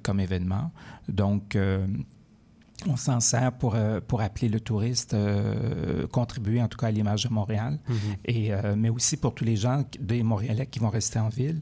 comme 0.04 0.20
événement. 0.20 0.72
Donc, 1.10 1.58
on 2.88 2.98
s'en 2.98 3.20
sert 3.20 3.52
pour, 3.54 3.76
euh, 3.76 4.00
pour 4.06 4.22
appeler 4.22 4.50
le 4.50 4.60
touriste, 4.60 5.14
euh, 5.14 6.08
contribuer 6.08 6.62
en 6.62 6.68
tout 6.68 6.78
cas 6.78 6.88
à 6.88 6.92
l'image 6.92 7.24
de 7.24 7.30
Montréal, 7.30 7.80
mm-hmm. 7.90 7.96
et, 8.26 8.54
euh, 8.54 8.76
mais 8.78 8.90
aussi 8.90 9.18
pour 9.18 9.34
tous 9.34 9.46
les 9.46 9.56
gens 9.56 9.84
des 10.00 10.24
Montréalais 10.24 10.68
qui 10.68 10.80
vont 10.80 10.90
rester 10.90 11.20
en 11.20 11.30
ville, 11.30 11.62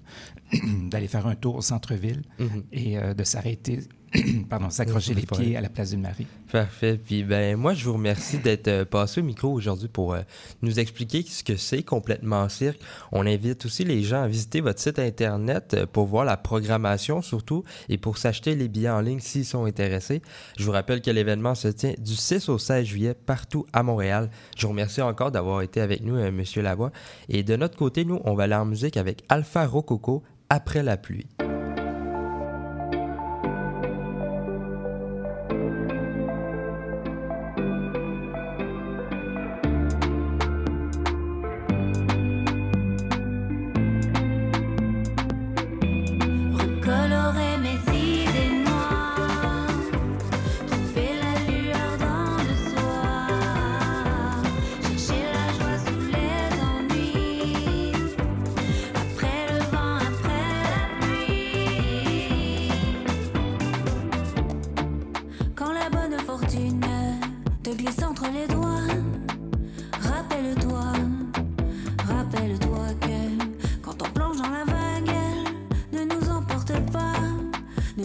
d'aller 0.90 1.08
faire 1.08 1.28
un 1.28 1.36
tour 1.36 1.56
au 1.56 1.62
centre-ville 1.62 2.24
mm-hmm. 2.40 2.64
et 2.72 3.16
de 3.16 3.24
s'arrêter 3.24 3.80
pardon, 4.50 4.70
s'accrocher 4.70 5.14
les 5.14 5.24
pieds 5.24 5.58
à 5.58 5.62
la 5.62 5.70
place 5.70 5.92
d'une 5.92 6.02
Marie. 6.02 6.28
Parfait. 6.52 7.00
Puis 7.04 7.24
ben 7.24 7.56
moi, 7.56 7.74
je 7.74 7.86
vous 7.86 7.94
remercie 7.94 8.38
d'être 8.38 8.68
euh, 8.68 8.86
passé 8.86 9.22
au 9.22 9.24
micro 9.24 9.52
aujourd'hui 9.52 9.88
pour 9.88 10.14
euh, 10.14 10.22
nous 10.62 10.80
expliquer 10.80 11.24
ce 11.24 11.44
que 11.44 11.56
c'est 11.56 11.84
complètement 11.84 12.48
cirque. 12.50 12.80
On 13.12 13.26
invite 13.26 13.66
aussi 13.66 13.84
les 13.84 14.04
gens 14.04 14.22
à 14.22 14.28
visiter 14.28 14.62
votre 14.62 14.80
site 14.80 15.00
internet 15.00 15.74
euh, 15.74 15.86
pour 15.86 16.06
voir 16.06 16.26
la 16.26 16.38
programmation 16.38 17.22
surtout 17.22 17.64
et 17.90 17.98
pour 17.98 18.18
s'acheter 18.18 18.56
les 18.56 18.68
billets 18.68 18.90
en 18.90 19.02
ligne 19.02 19.20
s'ils 19.20 19.46
sont 19.46 19.66
intéressés. 19.66 20.22
Je 20.58 20.64
vous 20.64 20.72
rappelle 20.72 21.02
que 21.02 21.12
l'événement 21.12 21.56
se 21.56 21.68
tient 21.70 21.94
du 21.98 22.16
6 22.16 22.50
au 22.50 22.58
16 22.58 22.86
juillet 22.86 23.14
partout 23.14 23.66
à 23.74 23.84
Montréal. 23.84 24.30
Je 24.56 24.64
vous 24.64 24.72
remercie 24.72 25.02
encore 25.02 25.32
d'avoir 25.32 25.62
été 25.62 25.82
avec 25.82 26.04
nous, 26.04 26.16
Monsieur 26.32 26.62
Lavoie. 26.62 26.92
Et 27.30 27.44
de 27.44 27.56
notre 27.56 27.78
côté, 27.78 28.06
nous, 28.06 28.20
on 28.26 28.36
va 28.36 28.44
aller 28.44 28.56
en 28.56 28.66
musique 28.66 28.98
avec 28.98 29.24
Alpha 29.30 29.66
Rococo 29.66 30.24
après 30.50 30.84
la 30.84 30.98
pluie. 30.98 31.26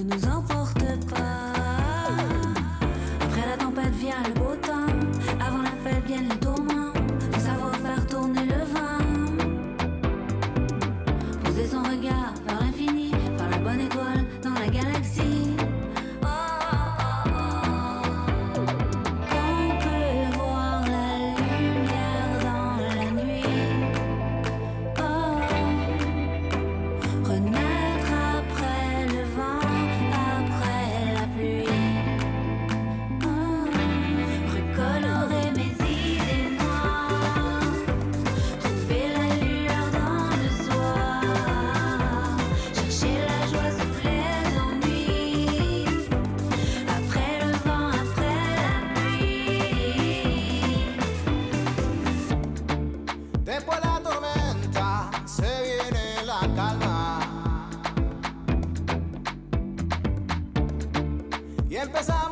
ne 0.05 0.15
nous 0.15 0.25
emporte 0.27 0.79
pas. 1.07 1.53
Après 3.21 3.47
la 3.49 3.57
tempête 3.57 3.95
vient 3.95 4.23
le 4.27 4.33
beau 4.35 4.55
temps, 4.57 4.93
avant 5.41 5.63
la 5.63 5.71
fête 5.83 6.05
viennent 6.07 6.29
les 6.29 6.39
tourments, 6.39 6.93
faut 7.33 7.41
savoir 7.41 7.75
faire 7.77 8.07
tourner. 8.07 8.38
empezamos. 61.83 62.28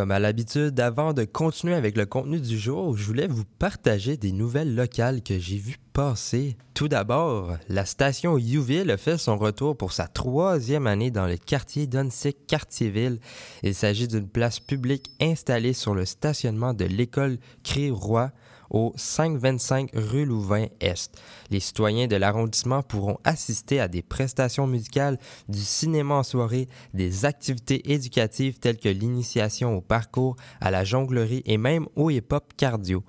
Comme 0.00 0.12
à 0.12 0.18
l'habitude, 0.18 0.80
avant 0.80 1.12
de 1.12 1.24
continuer 1.24 1.74
avec 1.74 1.94
le 1.94 2.06
contenu 2.06 2.40
du 2.40 2.58
jour, 2.58 2.96
je 2.96 3.04
voulais 3.04 3.26
vous 3.26 3.44
partager 3.58 4.16
des 4.16 4.32
nouvelles 4.32 4.74
locales 4.74 5.22
que 5.22 5.38
j'ai 5.38 5.58
vues 5.58 5.76
passer. 5.92 6.56
Tout 6.72 6.88
d'abord, 6.88 7.58
la 7.68 7.84
station 7.84 8.38
Youville 8.38 8.90
a 8.90 8.96
fait 8.96 9.18
son 9.18 9.36
retour 9.36 9.76
pour 9.76 9.92
sa 9.92 10.06
troisième 10.08 10.86
année 10.86 11.10
dans 11.10 11.26
le 11.26 11.36
quartier 11.36 11.86
d'Onsic-Cartierville. 11.86 13.18
Il 13.62 13.74
s'agit 13.74 14.08
d'une 14.08 14.26
place 14.26 14.58
publique 14.58 15.10
installée 15.20 15.74
sur 15.74 15.94
le 15.94 16.06
stationnement 16.06 16.72
de 16.72 16.86
l'école 16.86 17.36
Cré-Roi 17.62 18.30
au 18.70 18.92
525 18.96 19.90
rue 19.94 20.24
Louvain-Est. 20.24 21.20
Les 21.50 21.60
citoyens 21.60 22.06
de 22.06 22.16
l'arrondissement 22.16 22.82
pourront 22.82 23.18
assister 23.24 23.80
à 23.80 23.88
des 23.88 24.02
prestations 24.02 24.66
musicales, 24.66 25.18
du 25.48 25.60
cinéma 25.60 26.14
en 26.14 26.22
soirée, 26.22 26.68
des 26.94 27.24
activités 27.24 27.92
éducatives 27.92 28.58
telles 28.58 28.78
que 28.78 28.88
l'initiation 28.88 29.76
au 29.76 29.80
parcours, 29.80 30.36
à 30.60 30.70
la 30.70 30.84
jonglerie 30.84 31.42
et 31.44 31.58
même 31.58 31.86
au 31.96 32.10
hip-hop 32.10 32.52
cardio. 32.56 33.02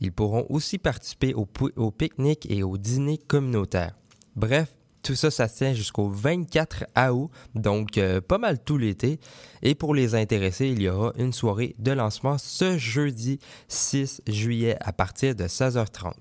Ils 0.00 0.12
pourront 0.12 0.46
aussi 0.50 0.78
participer 0.78 1.34
au, 1.34 1.48
au 1.76 1.90
pique-nique 1.90 2.46
et 2.50 2.62
au 2.62 2.76
dîner 2.76 3.18
communautaire. 3.18 3.96
Bref, 4.36 4.74
tout 5.04 5.14
ça, 5.14 5.30
ça 5.30 5.48
tient 5.48 5.74
jusqu'au 5.74 6.08
24 6.08 6.86
août, 7.12 7.30
donc 7.54 7.98
euh, 7.98 8.22
pas 8.22 8.38
mal 8.38 8.58
tout 8.58 8.78
l'été. 8.78 9.20
Et 9.62 9.74
pour 9.74 9.94
les 9.94 10.14
intéressés, 10.14 10.68
il 10.68 10.80
y 10.80 10.88
aura 10.88 11.12
une 11.16 11.32
soirée 11.32 11.76
de 11.78 11.92
lancement 11.92 12.38
ce 12.38 12.78
jeudi 12.78 13.38
6 13.68 14.22
juillet 14.26 14.76
à 14.80 14.92
partir 14.92 15.34
de 15.34 15.44
16h30. 15.44 16.12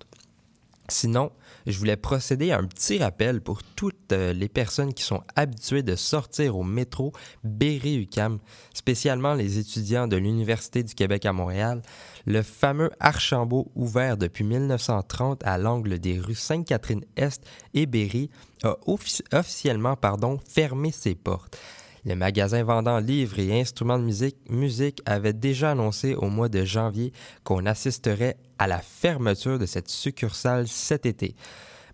Sinon, 0.89 1.31
je 1.65 1.77
voulais 1.77 1.95
procéder 1.95 2.51
à 2.51 2.57
un 2.57 2.65
petit 2.65 2.97
rappel 2.97 3.39
pour 3.39 3.63
toutes 3.63 4.11
euh, 4.11 4.33
les 4.33 4.49
personnes 4.49 4.93
qui 4.93 5.03
sont 5.03 5.23
habituées 5.35 5.81
de 5.81 5.95
sortir 5.95 6.57
au 6.57 6.63
métro 6.63 7.13
Berry-UQAM, 7.45 8.39
spécialement 8.73 9.33
les 9.33 9.59
étudiants 9.59 10.07
de 10.07 10.17
l'Université 10.17 10.83
du 10.83 10.93
Québec 10.93 11.25
à 11.25 11.31
Montréal. 11.31 11.81
Le 12.25 12.41
fameux 12.41 12.91
Archambault 12.99 13.71
ouvert 13.75 14.17
depuis 14.17 14.43
1930 14.43 15.41
à 15.45 15.57
l'angle 15.57 15.99
des 15.99 16.19
rues 16.19 16.35
Sainte-Catherine-Est 16.35 17.43
et 17.73 17.85
Berry 17.85 18.29
a 18.63 18.75
officiellement 18.85 19.95
pardon, 19.95 20.39
fermé 20.45 20.91
ses 20.91 21.15
portes. 21.15 21.57
Le 22.05 22.15
magasin 22.15 22.63
vendant 22.63 22.99
livres 22.99 23.39
et 23.39 23.61
instruments 23.61 23.97
de 23.97 24.03
musique, 24.03 24.35
musique 24.49 25.01
avait 25.05 25.31
déjà 25.31 25.71
annoncé 25.71 26.15
au 26.15 26.27
mois 26.27 26.49
de 26.49 26.65
janvier 26.65 27.13
qu'on 27.45 27.65
assisterait 27.65 28.35
à 28.59 28.67
la 28.67 28.79
fermeture 28.79 29.57
de 29.57 29.65
cette 29.65 29.89
succursale 29.89 30.67
cet 30.67 31.05
été. 31.05 31.33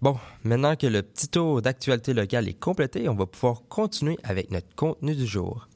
Bon, 0.02 0.18
maintenant 0.44 0.76
que 0.76 0.88
le 0.88 1.04
petit 1.04 1.28
tour 1.28 1.62
d'actualité 1.62 2.14
locale 2.14 2.48
est 2.48 2.60
complété, 2.60 3.08
on 3.08 3.16
va 3.16 3.28
pouvoir 3.28 3.62
continuer 3.70 4.18
avec 4.24 4.50
notre 4.50 4.74
contenu 4.76 5.14
du 5.14 5.28
jour. 5.28 5.68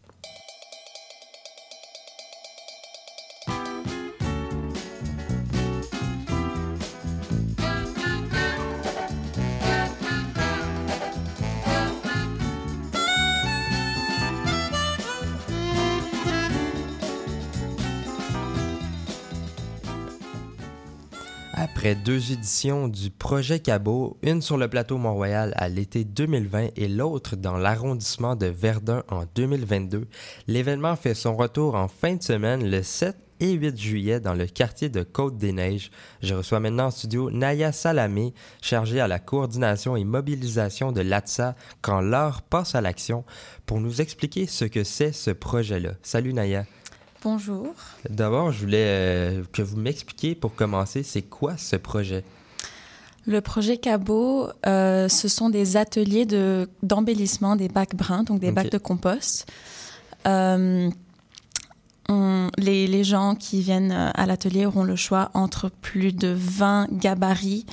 Deux 21.96 22.32
éditions 22.32 22.88
du 22.88 23.12
projet 23.12 23.60
Cabot, 23.60 24.18
une 24.24 24.42
sur 24.42 24.58
le 24.58 24.68
plateau 24.68 24.98
Mont-Royal 24.98 25.54
à 25.56 25.70
l'été 25.70 26.04
2020 26.04 26.70
et 26.76 26.88
l'autre 26.88 27.36
dans 27.36 27.56
l'arrondissement 27.56 28.36
de 28.36 28.48
Verdun 28.48 29.04
en 29.10 29.24
2022, 29.36 30.08
l'événement 30.48 30.96
fait 30.96 31.14
son 31.14 31.36
retour 31.36 31.76
en 31.76 31.88
fin 31.88 32.16
de 32.16 32.24
semaine 32.24 32.70
le 32.70 32.82
7 32.84 33.16
et 33.40 33.52
8 33.52 33.78
juillet 33.80 34.20
dans 34.20 34.34
le 34.34 34.48
quartier 34.48 34.90
de 34.90 35.04
Côte-des-Neiges. 35.04 35.92
Je 36.22 36.34
reçois 36.34 36.60
maintenant 36.60 36.88
en 36.88 36.92
studio 36.92 37.30
Naya 37.32 37.72
Salamé, 37.72 38.34
chargée 38.62 39.00
à 39.00 39.08
la 39.08 39.20
coordination 39.20 39.96
et 39.96 40.04
mobilisation 40.04 40.92
de 40.92 41.02
l'ATSA 41.02 41.56
quand 41.82 42.02
l'heure 42.02 42.42
passe 42.42 42.76
à 42.76 42.82
l'action, 42.82 43.24
pour 43.66 43.80
nous 43.80 44.02
expliquer 44.02 44.48
ce 44.48 44.66
que 44.66 44.84
c'est 44.84 45.12
ce 45.12 45.32
projet-là. 45.32 45.92
Salut 46.02 46.34
Naya. 46.34 46.66
Bonjour. 47.24 47.68
D'abord, 48.10 48.52
je 48.52 48.60
voulais 48.62 48.86
euh, 48.86 49.44
que 49.54 49.62
vous 49.62 49.78
m'expliquiez 49.78 50.36
pour 50.36 50.56
commencer, 50.56 51.04
c'est 51.04 51.22
quoi 51.22 51.56
ce 51.58 51.76
projet? 51.78 52.24
Le 53.26 53.40
projet 53.40 53.78
Cabot, 53.78 54.50
euh, 54.66 55.08
ce 55.08 55.28
sont 55.30 55.50
des 55.50 55.78
ateliers 55.78 56.26
de, 56.26 56.70
d'embellissement 56.82 57.56
des 57.56 57.70
bacs 57.70 57.96
bruns, 57.96 58.24
donc 58.24 58.40
des 58.42 58.52
bacs 58.52 58.72
de 58.72 58.78
compost. 58.78 59.50
Euh, 60.28 60.90
on- 62.10 62.50
les, 62.58 62.88
les 62.88 63.04
gens 63.06 63.36
qui 63.36 63.62
viennent 63.62 63.94
à 63.94 64.26
l'atelier 64.26 64.66
auront 64.66 64.84
le 64.84 64.98
choix 64.98 65.32
entre 65.34 65.70
plus 65.70 66.12
de 66.12 66.36
20 66.38 66.90
gabarits 66.92 67.66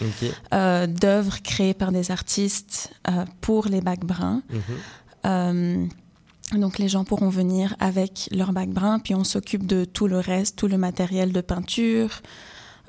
euh, 0.54 0.86
d'œuvres 0.86 1.42
créées 1.42 1.74
par 1.74 1.90
des 1.90 2.12
artistes 2.12 2.92
pour 3.40 3.66
les 3.66 3.80
bacs 3.80 4.04
bruns. 4.04 4.42
Mhm. 5.24 5.88
Donc 6.54 6.78
les 6.78 6.88
gens 6.88 7.04
pourront 7.04 7.28
venir 7.28 7.74
avec 7.78 8.28
leur 8.32 8.52
bac 8.52 8.70
brun, 8.70 8.98
puis 8.98 9.14
on 9.14 9.24
s'occupe 9.24 9.66
de 9.66 9.84
tout 9.84 10.08
le 10.08 10.18
reste, 10.18 10.56
tout 10.56 10.66
le 10.68 10.78
matériel 10.78 11.32
de 11.32 11.40
peinture, 11.40 12.10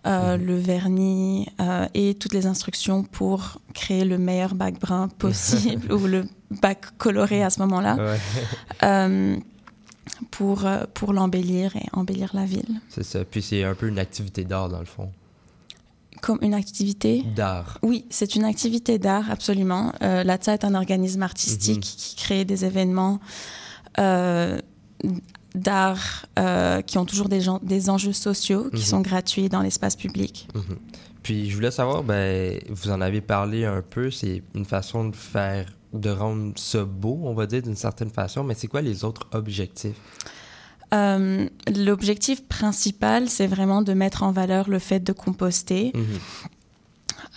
euh, 0.07 0.35
Mhm. 0.37 0.45
le 0.45 0.57
vernis 0.57 1.47
euh, 1.59 1.87
et 1.93 2.15
toutes 2.15 2.33
les 2.33 2.47
instructions 2.47 3.03
pour 3.03 3.59
créer 3.75 4.03
le 4.03 4.17
meilleur 4.17 4.55
bac 4.55 4.79
brun 4.79 5.07
possible 5.19 5.93
ou 5.93 6.07
le 6.07 6.25
bac 6.49 6.85
coloré 6.97 7.43
à 7.43 7.51
ce 7.51 7.59
moment-là 7.59 7.95
Ouais, 7.97 8.17
euh, 8.83 9.35
pour, 10.31 10.65
pour 10.95 11.13
l'embellir 11.13 11.75
et 11.75 11.85
embellir 11.93 12.31
la 12.33 12.45
ville. 12.45 12.81
c'est 12.89 13.03
ça. 13.03 13.23
Puis 13.23 13.41
c'est 13.43 13.63
un 13.63 13.75
peu 13.75 13.87
une 13.87 13.99
activité 13.99 14.43
d'art 14.43 14.69
dans 14.69 14.79
le 14.79 14.85
fond. 14.85 15.11
Comme 16.21 16.37
une 16.41 16.53
activité 16.53 17.23
D'art. 17.35 17.79
Oui, 17.81 18.05
c'est 18.11 18.35
une 18.35 18.43
activité 18.45 18.99
d'art, 18.99 19.29
absolument. 19.31 19.91
Euh, 20.03 20.23
L'ATSA 20.23 20.53
est 20.53 20.63
un 20.65 20.75
organisme 20.75 21.23
artistique 21.23 21.77
Mhm. 21.77 21.81
qui 21.81 22.15
crée 22.15 22.45
des 22.45 22.63
événements 22.63 23.19
euh, 23.99 24.59
d'art 25.55 26.25
euh, 26.39 26.81
qui 26.81 26.97
ont 26.97 27.05
toujours 27.05 27.27
des, 27.27 27.41
gens- 27.41 27.59
des 27.63 27.89
enjeux 27.89 28.13
sociaux, 28.13 28.69
qui 28.69 28.77
Mhm. 28.77 28.81
sont 28.85 29.01
gratuits 29.01 29.49
dans 29.49 29.61
l'espace 29.61 29.95
public. 29.95 30.47
Mhm. 30.55 30.77
Puis 31.23 31.49
je 31.49 31.55
voulais 31.55 31.71
savoir, 31.71 32.03
ben, 32.03 32.59
vous 32.69 32.89
en 32.89 33.01
avez 33.01 33.21
parlé 33.21 33.65
un 33.65 33.81
peu, 33.81 34.09
c'est 34.11 34.41
une 34.55 34.65
façon 34.65 35.05
de 35.09 35.15
faire, 35.15 35.65
de 35.93 36.09
rendre 36.09 36.53
ça 36.55 36.83
beau, 36.85 37.19
on 37.23 37.33
va 37.33 37.45
dire 37.47 37.61
d'une 37.61 37.75
certaine 37.75 38.09
façon, 38.09 38.43
mais 38.43 38.53
c'est 38.55 38.67
quoi 38.67 38.81
les 38.81 39.03
autres 39.03 39.27
objectifs? 39.33 39.97
Euh, 40.93 41.47
L'objectif 41.75 42.47
principal, 42.47 43.29
c'est 43.29 43.47
vraiment 43.47 43.81
de 43.81 43.93
mettre 43.93 44.23
en 44.23 44.31
valeur 44.31 44.69
le 44.69 44.79
fait 44.79 44.99
de 44.99 45.13
composter. 45.13 45.91
Mhm. 45.95 46.03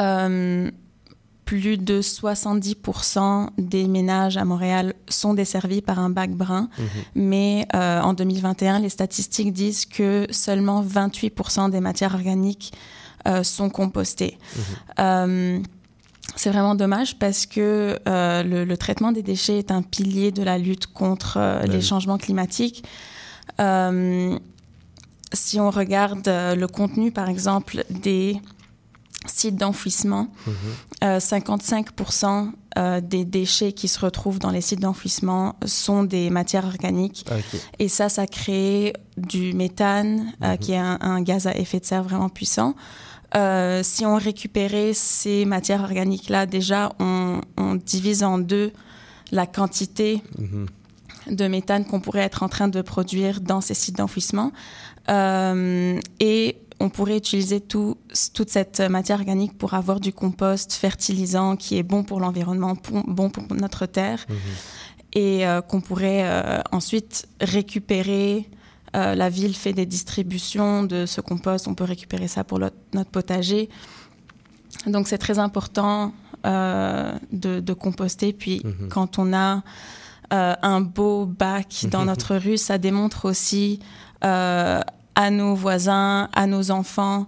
Euh, 0.00 0.70
plus 1.44 1.76
de 1.76 2.00
70% 2.00 3.50
des 3.58 3.86
ménages 3.86 4.38
à 4.38 4.44
Montréal 4.44 4.94
sont 5.08 5.34
desservis 5.34 5.82
par 5.82 5.98
un 5.98 6.10
bac 6.10 6.30
brun. 6.30 6.68
Mhm. 6.78 6.86
Mais 7.14 7.68
euh, 7.74 8.00
en 8.00 8.14
2021, 8.14 8.80
les 8.80 8.88
statistiques 8.88 9.52
disent 9.52 9.84
que 9.84 10.26
seulement 10.30 10.82
28% 10.82 11.70
des 11.70 11.80
matières 11.80 12.14
organiques 12.14 12.72
sont 13.42 13.70
compostées. 13.70 14.36
Euh, 14.98 15.58
c'est 16.36 16.50
vraiment 16.50 16.74
dommage 16.74 17.18
parce 17.18 17.46
que 17.46 17.98
euh, 18.08 18.42
le, 18.42 18.64
le 18.64 18.76
traitement 18.76 19.12
des 19.12 19.22
déchets 19.22 19.58
est 19.58 19.70
un 19.70 19.82
pilier 19.82 20.32
de 20.32 20.42
la 20.42 20.58
lutte 20.58 20.86
contre 20.86 21.36
euh, 21.38 21.60
Ben 21.62 21.70
les 21.70 21.80
changements 21.80 22.18
climatiques. 22.18 22.84
Euh, 23.60 24.38
si 25.32 25.58
on 25.60 25.70
regarde 25.70 26.26
euh, 26.28 26.54
le 26.54 26.66
contenu, 26.68 27.10
par 27.10 27.28
exemple, 27.28 27.84
des 27.90 28.40
sites 29.26 29.56
d'enfouissement, 29.56 30.28
Mhm. 30.46 30.52
euh, 31.04 31.18
55% 31.20 32.52
euh, 32.76 33.00
des 33.00 33.24
déchets 33.24 33.72
qui 33.72 33.88
se 33.88 33.98
retrouvent 34.00 34.38
dans 34.40 34.50
les 34.50 34.60
sites 34.60 34.80
d'enfouissement 34.80 35.56
sont 35.64 36.02
des 36.02 36.28
matières 36.30 36.66
organiques. 36.66 37.24
OK. 37.30 37.60
Et 37.78 37.88
ça, 37.88 38.08
ça 38.08 38.26
crée 38.26 38.92
du 39.16 39.54
méthane, 39.54 40.32
euh, 40.42 40.52
Mhm. 40.52 40.58
qui 40.58 40.72
est 40.72 40.78
un, 40.78 40.98
un 41.00 41.22
gaz 41.22 41.46
à 41.46 41.56
effet 41.56 41.80
de 41.80 41.84
serre 41.84 42.02
vraiment 42.02 42.28
puissant. 42.28 42.74
Si 43.82 44.06
on 44.06 44.14
récupérait 44.14 44.92
ces 44.94 45.44
matières 45.44 45.82
organiques-là, 45.82 46.46
déjà, 46.46 46.92
on, 47.00 47.40
on 47.56 47.74
divise 47.74 48.22
en 48.22 48.38
deux 48.38 48.72
la 49.32 49.46
quantité 49.46 50.22
Mhm. 50.38 50.66
De 51.30 51.46
méthane 51.48 51.84
qu'on 51.84 52.00
pourrait 52.00 52.20
être 52.20 52.42
en 52.42 52.48
train 52.48 52.68
de 52.68 52.82
produire 52.82 53.40
dans 53.40 53.60
ces 53.60 53.74
sites 53.74 53.96
d'enfouissement. 53.96 54.52
Euh, 55.08 55.98
et 56.20 56.56
on 56.80 56.88
pourrait 56.90 57.16
utiliser 57.18 57.60
tout, 57.60 57.96
toute 58.34 58.50
cette 58.50 58.80
matière 58.80 59.18
organique 59.20 59.56
pour 59.56 59.74
avoir 59.74 60.00
du 60.00 60.12
compost 60.12 60.72
fertilisant 60.72 61.56
qui 61.56 61.78
est 61.78 61.82
bon 61.82 62.02
pour 62.02 62.20
l'environnement, 62.20 62.76
bon 63.06 63.30
pour 63.30 63.44
notre 63.54 63.86
terre, 63.86 64.24
Mhm. 64.28 64.36
et 65.14 65.46
euh, 65.46 65.60
qu'on 65.60 65.80
pourrait 65.80 66.22
euh, 66.24 66.60
ensuite 66.72 67.26
récupérer. 67.40 68.48
Euh, 68.96 69.14
la 69.16 69.28
ville 69.28 69.54
fait 69.56 69.72
des 69.72 69.86
distributions 69.86 70.84
de 70.84 71.04
ce 71.06 71.20
compost, 71.20 71.66
on 71.68 71.74
peut 71.74 71.84
récupérer 71.84 72.28
ça 72.28 72.44
pour 72.44 72.58
notre, 72.60 73.10
potager. 73.10 73.68
Donc 74.86 75.08
c'est 75.08 75.18
très 75.18 75.38
important 75.38 76.12
de, 76.44 77.60
de 77.60 77.72
composter. 77.72 78.32
Puis 78.32 78.60
Mhm. 78.64 78.88
quand 78.88 79.18
on 79.18 79.32
a 79.32 79.62
euh, 80.32 80.54
un 80.62 80.80
beau 80.80 81.26
bac 81.26 81.86
dans 81.90 82.04
notre 82.04 82.36
rue, 82.44 82.56
ça 82.56 82.78
démontre 82.78 83.26
aussi 83.26 83.80
euh, 84.24 84.80
à 85.14 85.30
nos 85.30 85.54
voisins, 85.54 86.28
à 86.32 86.46
nos 86.46 86.70
enfants, 86.70 87.26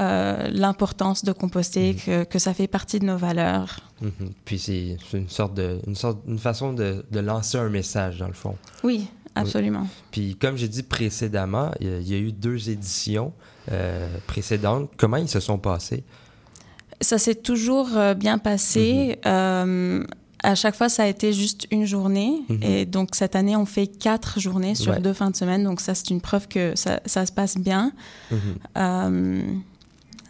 euh, 0.00 0.48
l'importance 0.50 1.24
de 1.24 1.32
composter, 1.32 1.94
que, 1.94 2.24
que, 2.24 2.38
ça 2.38 2.52
fait 2.52 2.66
partie 2.66 2.98
de 2.98 3.06
nos 3.06 3.16
valeurs. 3.16 3.80
Mhm. 4.00 4.32
Puis 4.44 4.58
c'est 4.58 4.96
une 5.12 5.28
sorte 5.28 5.54
de, 5.54 5.78
une 5.86 5.94
sorte, 5.94 6.18
une 6.26 6.38
façon 6.38 6.72
de, 6.72 7.04
de, 7.10 7.20
lancer 7.20 7.58
un 7.58 7.68
message 7.68 8.18
dans 8.18 8.26
le 8.26 8.32
fond. 8.32 8.56
Oui, 8.82 9.06
absolument. 9.34 9.86
Puis 10.10 10.36
comme 10.36 10.56
j'ai 10.56 10.68
dit 10.68 10.82
précédemment, 10.82 11.70
il 11.80 12.08
y, 12.08 12.14
a 12.14 12.18
eu 12.18 12.32
deux 12.32 12.70
éditions 12.70 13.32
euh, 13.70 14.08
précédentes. 14.26 14.90
Comment 14.96 15.18
ils 15.18 15.28
se 15.28 15.40
sont 15.40 15.58
passés? 15.58 16.04
Ça 17.00 17.18
s'est 17.18 17.36
toujours 17.36 17.88
bien 18.16 18.38
passé. 18.38 19.18
Mm 19.24 19.28
-hmm 19.28 20.06
à 20.42 20.54
chaque 20.54 20.74
fois, 20.74 20.88
ça 20.88 21.04
a 21.04 21.06
été 21.06 21.32
juste 21.32 21.66
une 21.70 21.84
journée. 21.84 22.42
Mm 22.48 22.54
-hmm. 22.54 22.66
Et 22.66 22.86
donc, 22.86 23.14
cette 23.14 23.36
année, 23.36 23.56
on 23.56 23.66
fait 23.66 23.86
quatre 23.86 24.40
journées 24.40 24.74
sur 24.74 24.92
ouais. 24.92 25.00
deux 25.00 25.12
fins 25.12 25.30
de 25.30 25.36
semaine. 25.36 25.64
Donc, 25.64 25.80
ça, 25.80 25.94
c'est 25.94 26.10
une 26.10 26.20
preuve 26.20 26.48
que 26.48 26.72
ça, 26.74 27.00
ça, 27.06 27.24
se 27.26 27.32
passe 27.32 27.56
bien. 27.58 27.92
Mm 28.30 28.36
-hmm. 28.36 28.56
euh, 28.78 29.42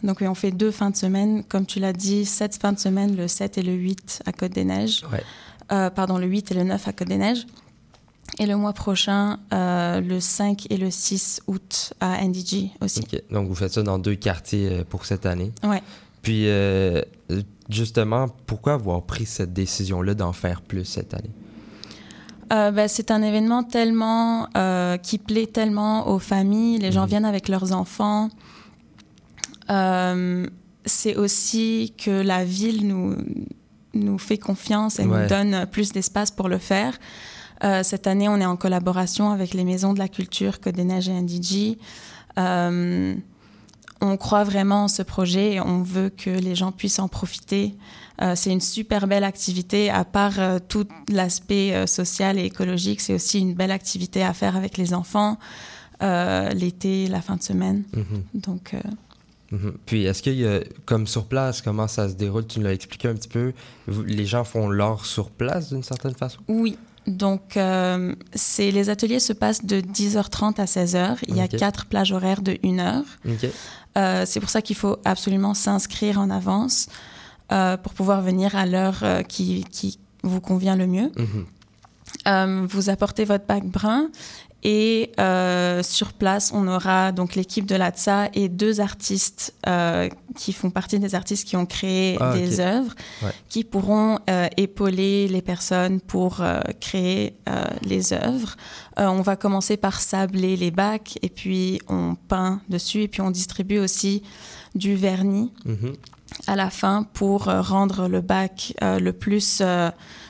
donc, 0.03 0.17
oui, 0.21 0.27
on 0.27 0.35
fait 0.35 0.51
deux 0.51 0.71
fins 0.71 0.91
de 0.91 0.97
semaine. 0.97 1.43
Comme 1.51 1.65
tu 1.65 1.79
l'as 1.79 1.93
dit, 1.93 2.25
sept 2.25 2.55
fins 2.61 2.73
de 2.73 2.79
semaine, 2.79 3.15
le 3.15 3.27
7 3.27 3.57
et 3.57 3.63
le 3.63 3.73
8 3.73 4.21
à 4.25 4.31
Côte-des-Neiges. 4.31 5.03
Ouais. 5.11 5.23
Euh, 5.71 5.89
pardon, 5.89 6.17
le 6.17 6.27
8 6.27 6.51
et 6.51 6.55
le 6.55 6.63
9 6.63 6.87
à 6.87 6.93
Côte-des-Neiges. 6.93 7.45
Et 8.39 8.45
le 8.45 8.55
mois 8.55 8.73
prochain, 8.73 9.39
euh, 9.53 10.01
le 10.01 10.19
5 10.19 10.67
et 10.69 10.77
le 10.77 10.89
6 10.91 11.41
août 11.47 11.93
à 11.99 12.09
NDG 12.27 12.71
aussi. 12.81 13.01
Okay. 13.01 13.21
Donc, 13.31 13.47
vous 13.47 13.55
faites 13.55 13.73
ça 13.73 13.83
dans 13.83 13.99
deux 13.99 14.15
quartiers 14.15 14.83
pour 14.89 15.05
cette 15.05 15.25
année. 15.25 15.51
Oui. 15.63 15.77
Puis, 16.23 16.47
euh, 16.47 17.01
justement, 17.69 18.27
pourquoi 18.47 18.73
avoir 18.73 19.03
pris 19.03 19.25
cette 19.25 19.53
décision-là 19.53 20.15
d'en 20.15 20.33
faire 20.33 20.61
plus 20.61 20.85
cette 20.85 21.13
année? 21.13 21.29
Euh, 22.51 22.71
ben, 22.71 22.87
c'est 22.87 23.11
un 23.11 23.21
événement 23.21 23.63
tellement 23.63 24.47
euh, 24.55 24.97
qui 24.97 25.17
plaît 25.17 25.47
tellement 25.47 26.07
aux 26.07 26.19
familles. 26.19 26.79
Les 26.79 26.91
gens 26.91 27.05
mmh. 27.05 27.09
viennent 27.09 27.25
avec 27.25 27.47
leurs 27.47 27.73
enfants. 27.73 28.29
Euh, 29.69 30.45
c'est 30.85 31.15
aussi 31.15 31.93
que 31.97 32.11
la 32.11 32.43
ville 32.45 32.87
nous, 32.87 33.15
nous 33.93 34.17
fait 34.17 34.37
confiance 34.37 34.99
et 34.99 35.05
ouais. 35.05 35.23
nous 35.23 35.27
donne 35.27 35.65
plus 35.71 35.91
d'espace 35.91 36.31
pour 36.31 36.49
le 36.49 36.57
faire. 36.57 36.97
cette 37.83 38.07
année, 38.07 38.27
on 38.27 38.39
est 38.41 38.45
en 38.45 38.57
collaboration 38.57 39.31
avec 39.31 39.53
les 39.53 39.63
maisons 39.63 39.93
de 39.93 39.99
la 39.99 40.09
culture 40.09 40.57
Neiges 40.65 41.07
et 41.07 41.13
NDG 41.13 41.77
on 44.03 44.17
croit 44.17 44.43
vraiment 44.43 44.83
en 44.83 44.87
ce 44.87 45.01
projet 45.01 45.53
et 45.53 45.61
on 45.61 45.81
veut 45.81 46.09
que 46.09 46.29
les 46.29 46.55
gens 46.55 46.71
puissent 46.71 46.99
en 46.99 47.07
profiter. 47.07 47.75
Euh, 48.21 48.33
c'est 48.35 48.51
une 48.51 48.61
super 48.61 49.07
belle 49.07 49.23
activité. 49.23 49.89
À 49.89 50.05
part 50.05 50.39
euh, 50.39 50.59
tout 50.67 50.87
l'aspect 51.09 51.73
euh, 51.73 51.87
social 51.87 52.37
et 52.37 52.43
écologique, 52.43 53.01
c'est 53.01 53.13
aussi 53.13 53.39
une 53.39 53.55
belle 53.55 53.71
activité 53.71 54.23
à 54.23 54.33
faire 54.33 54.55
avec 54.55 54.77
les 54.77 54.93
enfants 54.93 55.37
l'été, 56.53 57.07
la 57.07 57.21
fin 57.21 57.37
de 57.37 57.43
semaine. 57.43 57.83
Mm 57.93 58.01
-hmm. 58.01 58.41
Donc. 58.41 58.73
Mm 59.51 59.57
-hmm. 59.57 59.73
Puis, 59.85 60.03
est-ce 60.07 60.21
qu'il 60.21 60.37
y 60.37 60.45
a, 60.45 60.59
comme 60.85 61.07
sur 61.07 61.25
place, 61.27 61.61
comment 61.61 61.87
ça 61.87 62.09
se 62.09 62.15
déroule? 62.15 62.45
Tu 62.45 62.59
nous 62.59 62.65
l'as 62.65 62.73
expliqué 62.73 63.07
un 63.07 63.15
petit 63.15 63.29
peu. 63.29 63.53
Les 64.19 64.25
gens 64.25 64.43
font 64.43 64.67
l'art 64.79 65.05
sur 65.05 65.29
place 65.29 65.69
d'une 65.71 65.83
certaine 65.83 66.15
façon? 66.15 66.39
Oui. 66.49 66.75
Donc, 67.07 67.57
euh, 67.57 68.15
les 68.57 68.89
ateliers 68.89 69.19
se 69.19 69.33
passent 69.33 69.65
de 69.65 69.81
10h30 69.81 70.59
à 70.59 70.65
16h. 70.65 71.17
Il 71.27 71.35
y 71.35 71.41
a 71.41 71.47
quatre 71.47 71.85
plages 71.85 72.11
horaires 72.11 72.41
de 72.41 72.57
1 72.63 72.79
heure. 72.79 73.05
Okay. 73.27 73.51
Euh, 73.97 74.23
c'est 74.25 74.39
pour 74.39 74.49
ça 74.49 74.61
qu'il 74.61 74.75
faut 74.75 74.97
absolument 75.05 75.53
s'inscrire 75.53 76.19
en 76.19 76.29
avance 76.29 76.87
euh, 77.51 77.77
pour 77.77 77.93
pouvoir 77.93 78.21
venir 78.21 78.55
à 78.55 78.65
l'heure 78.65 79.03
qui, 79.27 79.65
qui, 79.71 79.99
vous 80.25 80.39
convient 80.39 80.77
le 80.77 80.87
mieux. 80.87 81.11
Mm 81.17 81.27
-hmm. 82.25 82.65
vous 82.67 82.89
apportez 82.89 83.25
votre 83.25 83.45
bac 83.45 83.65
brun 83.65 84.07
et 84.63 85.11
euh, 85.19 85.83
sur 85.83 86.13
place, 86.13 86.51
on 86.53 86.67
aura 86.67 87.11
donc 87.11 87.35
l'équipe 87.35 87.65
de 87.65 87.75
l'ATSA 87.75 88.29
et 88.33 88.47
deux 88.47 88.79
artistes 88.79 89.53
euh, 89.67 90.07
qui 90.35 90.53
font 90.53 90.69
partie 90.69 90.99
des 90.99 91.15
artistes 91.15 91.45
qui 91.45 91.57
ont 91.57 91.65
créé 91.65 92.17
ah, 92.21 92.33
des 92.33 92.61
okay. 92.61 92.63
œuvres, 92.63 92.95
ouais. 93.23 93.31
qui 93.49 93.65
pourront 93.65 94.19
euh, 94.29 94.47
épauler 94.55 95.27
les 95.27 95.41
personnes 95.41 95.99
pour 95.99 96.41
créer 96.79 97.35
les 97.83 98.13
œuvres. 98.13 98.55
on 98.97 99.21
va 99.21 99.35
commencer 99.35 99.77
par 99.77 99.99
sabler 99.99 100.55
les 100.55 100.71
bacs 100.71 101.19
et 101.21 101.29
puis 101.29 101.79
on 101.89 102.15
peint 102.15 102.61
dessus 102.69 103.01
et 103.01 103.07
puis 103.07 103.21
on 103.21 103.31
distribue 103.31 103.79
aussi 103.79 104.23
du 104.75 104.95
vernis. 104.95 105.51
-hmm 105.65 105.95
à 106.47 106.55
la 106.55 106.71
fin 106.71 107.03
pour 107.13 107.43
rendre 107.43 108.07
le 108.07 108.21
bac 108.21 108.73
le 108.81 109.11
plus 109.11 109.61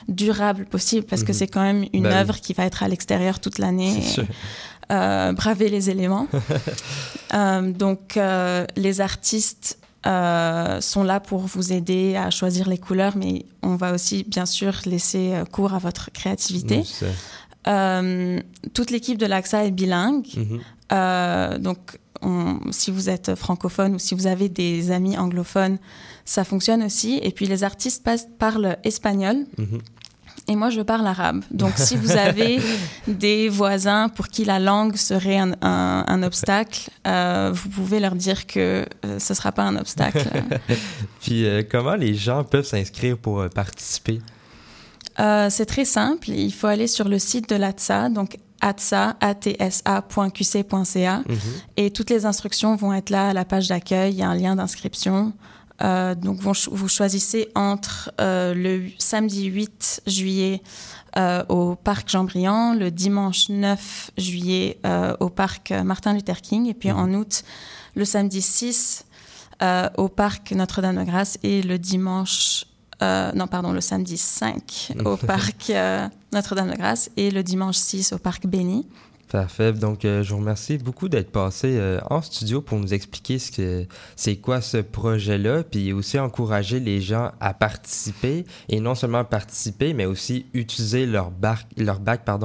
durable 0.08 0.64
possible 0.66 1.06
parce 1.06 1.24
que 1.24 1.32
c'est 1.32 1.46
quand 1.46 1.62
même 1.62 1.84
une 1.92 2.04
ben 2.04 2.12
œuvre 2.12 2.34
oui. 2.34 2.40
qui 2.40 2.52
va 2.52 2.64
être 2.64 2.82
à 2.82 2.88
l'extérieur 2.88 3.40
toute 3.40 3.58
l'année. 3.58 4.02
Euh, 4.92 5.32
braver 5.32 5.70
les 5.70 5.88
éléments. 5.88 6.28
donc 7.78 8.18
les 8.76 9.00
artistes 9.00 9.78
sont 10.04 11.02
là 11.02 11.20
pour 11.20 11.40
vous 11.40 11.72
aider 11.72 12.16
à 12.16 12.30
choisir 12.30 12.68
les 12.68 12.76
couleurs, 12.76 13.16
mais 13.16 13.46
on 13.62 13.76
va 13.76 13.92
aussi 13.92 14.24
bien 14.28 14.44
sûr 14.44 14.74
laisser 14.84 15.32
cours 15.52 15.72
à 15.72 15.78
votre 15.78 16.10
créativité. 16.12 16.84
Oui, 16.84 17.08
toute 17.64 18.90
l'équipe 18.90 19.18
de 19.18 19.26
l'AXA 19.26 19.64
est 19.64 19.70
bilingue. 19.70 20.26
Mm 20.36 20.42
-hmm. 20.42 21.58
donc 21.58 21.78
on, 22.22 22.60
si 22.70 22.90
vous 22.90 23.08
êtes 23.08 23.34
francophone 23.34 23.94
ou 23.94 23.98
si 23.98 24.14
vous 24.14 24.26
avez 24.26 24.48
des 24.48 24.90
amis 24.90 25.16
anglophones, 25.18 25.78
ça 26.24 26.44
fonctionne 26.44 26.82
aussi. 26.82 27.20
Et 27.22 27.30
puis 27.30 27.46
les 27.46 27.64
artistes 27.64 28.02
passent, 28.02 28.28
parlent 28.38 28.76
espagnol. 28.84 29.36
-hmm. 29.58 29.80
Et 30.46 30.56
moi, 30.56 30.68
je 30.68 30.82
parle 30.82 31.06
arabe. 31.06 31.42
Donc, 31.50 31.72
si 31.76 31.96
vous 31.96 32.12
avez 32.12 32.60
des 33.08 33.48
voisins 33.48 34.10
pour 34.10 34.28
qui 34.28 34.44
la 34.44 34.58
langue 34.58 34.96
serait 34.96 35.38
un, 35.38 35.52
un, 35.62 36.04
un 36.06 36.22
obstacle, 36.22 36.90
euh, 37.06 37.50
vous 37.54 37.68
pouvez 37.70 37.98
leur 37.98 38.14
dire 38.14 38.46
que 38.46 38.84
euh, 39.06 39.18
ce 39.18 39.32
ne 39.32 39.36
sera 39.36 39.52
pas 39.52 39.62
un 39.62 39.76
obstacle. 39.76 40.28
Puis, 41.22 41.46
euh, 41.46 41.62
comment 41.68 41.94
les 41.94 42.14
gens 42.14 42.44
peuvent 42.44 42.66
s'inscrire 42.66 43.16
pour 43.16 43.48
participer? 43.54 44.20
C'est 45.16 45.66
très 45.66 45.84
simple. 45.84 46.30
Il 46.30 46.52
faut 46.52 46.66
aller 46.66 46.86
sur 46.86 47.08
le 47.08 47.18
site 47.18 47.48
de 47.48 47.56
l'ATSA, 47.56 48.08
donc 48.08 48.38
atsa.qc.ca 48.60 49.14
-hmm. 51.20 51.38
et 51.76 51.90
toutes 51.90 52.10
les 52.10 52.26
instructions 52.26 52.76
vont 52.76 52.92
être 52.94 53.10
là 53.10 53.28
à 53.28 53.32
la 53.32 53.44
page 53.44 53.68
d'accueil. 53.68 54.12
Il 54.14 54.18
y 54.18 54.22
a 54.22 54.28
un 54.28 54.34
lien 54.34 54.56
d'inscription. 54.56 55.32
Euh, 55.82 56.14
donc, 56.14 56.38
vous, 56.38 56.52
vous, 56.70 56.88
choisissez 56.88 57.48
entre 57.56 58.12
euh, 58.20 58.54
le 58.54 58.88
samedi 58.98 59.46
8 59.46 60.02
juillet 60.06 60.62
euh, 61.16 61.44
au 61.48 61.74
parc 61.74 62.08
Jean-Briand, 62.08 62.74
le 62.74 62.90
dimanche 62.90 63.48
9 63.48 64.12
juillet 64.16 64.78
euh, 64.86 65.16
au 65.20 65.28
parc 65.30 65.72
Martin 65.72 66.12
Luther 66.14 66.40
King, 66.40 66.68
et 66.68 66.74
puis 66.74 66.90
Mhm. 66.90 66.96
mmh. 66.96 67.00
en 67.00 67.14
août, 67.18 67.42
le 67.96 68.04
samedi 68.04 68.40
6 68.40 69.04
euh, 69.62 69.88
au 69.96 70.08
parc 70.08 70.52
Notre-Dame-de-Grâce 70.52 71.38
et 71.42 71.62
le 71.62 71.78
dimanche 71.78 72.66
euh, 73.02 73.32
non, 73.32 73.46
pardon, 73.46 73.72
le 73.72 73.80
samedi 73.80 74.16
5 74.16 74.92
au 75.04 75.16
parc 75.26 75.70
euh, 75.70 76.08
Notre-Dame-de-Grâce 76.32 77.10
et 77.16 77.30
le 77.30 77.42
dimanche 77.42 77.76
6 77.76 78.12
au 78.12 78.18
parc 78.18 78.46
Béni. 78.46 78.86
Parfait. 79.30 79.72
Donc, 79.72 80.04
euh, 80.04 80.22
je 80.22 80.32
vous 80.32 80.38
remercie 80.38 80.78
beaucoup 80.78 81.08
d'être 81.08 81.30
passé 81.30 81.76
euh, 81.78 81.98
en 82.08 82.22
studio 82.22 82.60
pour 82.60 82.78
nous 82.78 82.94
expliquer 82.94 83.38
ce 83.38 83.50
que 83.50 83.86
c'est 84.16 84.36
quoi 84.36 84.60
ce 84.60 84.76
projet-là, 84.76 85.64
puis 85.64 85.92
aussi 85.92 86.18
encourager 86.18 86.78
les 86.78 87.00
gens 87.00 87.32
à 87.40 87.52
participer 87.54 88.44
et 88.68 88.80
non 88.80 88.94
seulement 88.94 89.24
participer, 89.24 89.92
mais 89.92 90.04
aussi 90.04 90.46
utiliser 90.54 91.06
leur 91.06 91.30
bac, 91.30 91.66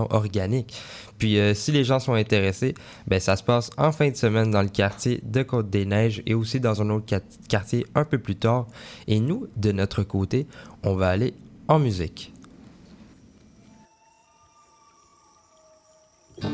organique. 0.09 0.75
Puis, 1.17 1.37
euh, 1.37 1.53
si 1.53 1.71
les 1.71 1.83
gens 1.83 1.99
sont 1.99 2.13
intéressés, 2.13 2.73
ben 3.07 3.19
ça 3.19 3.35
se 3.35 3.43
passe 3.43 3.69
en 3.77 3.91
fin 3.91 4.09
de 4.09 4.15
semaine 4.15 4.49
dans 4.49 4.61
le 4.61 4.69
quartier 4.69 5.21
de 5.23 5.43
Côte-des-Neiges 5.43 6.23
et 6.25 6.33
aussi 6.33 6.59
dans 6.59 6.81
un 6.81 6.89
autre 6.89 7.13
quartier 7.49 7.85
un 7.93 8.05
peu 8.05 8.17
plus 8.17 8.37
tard. 8.37 8.67
Et 9.07 9.19
nous, 9.19 9.47
de 9.57 9.71
notre 9.71 10.03
côté, 10.03 10.47
on 10.83 10.95
va 10.95 11.09
aller 11.09 11.33
en 11.67 11.77
musique. 11.77 12.33
Viens 16.41 16.49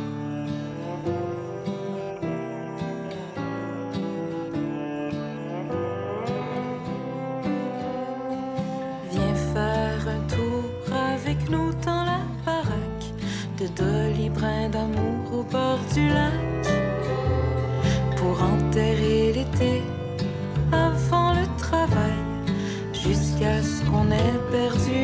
faire 9.53 10.07
un 10.07 10.21
tour 10.27 10.63
avec 11.13 11.49
nous 11.49 11.71
dans 11.85 12.03
la 12.03 12.19
baraque 12.45 13.13
de 13.59 13.67
Dolly 13.67 14.29
Brin 14.29 14.69
d'amour 14.69 15.33
au 15.33 15.43
bord 15.43 15.79
du 15.93 16.07
lac. 16.07 16.33
Pour 18.17 18.41
enterrer 18.41 19.33
l'été 19.33 19.83
avant 20.71 21.33
le 21.33 21.45
travail 21.57 22.23
jusqu'à 22.93 23.61
ce 23.61 23.83
qu'on 23.89 24.09
ait 24.11 24.39
perdu 24.51 24.94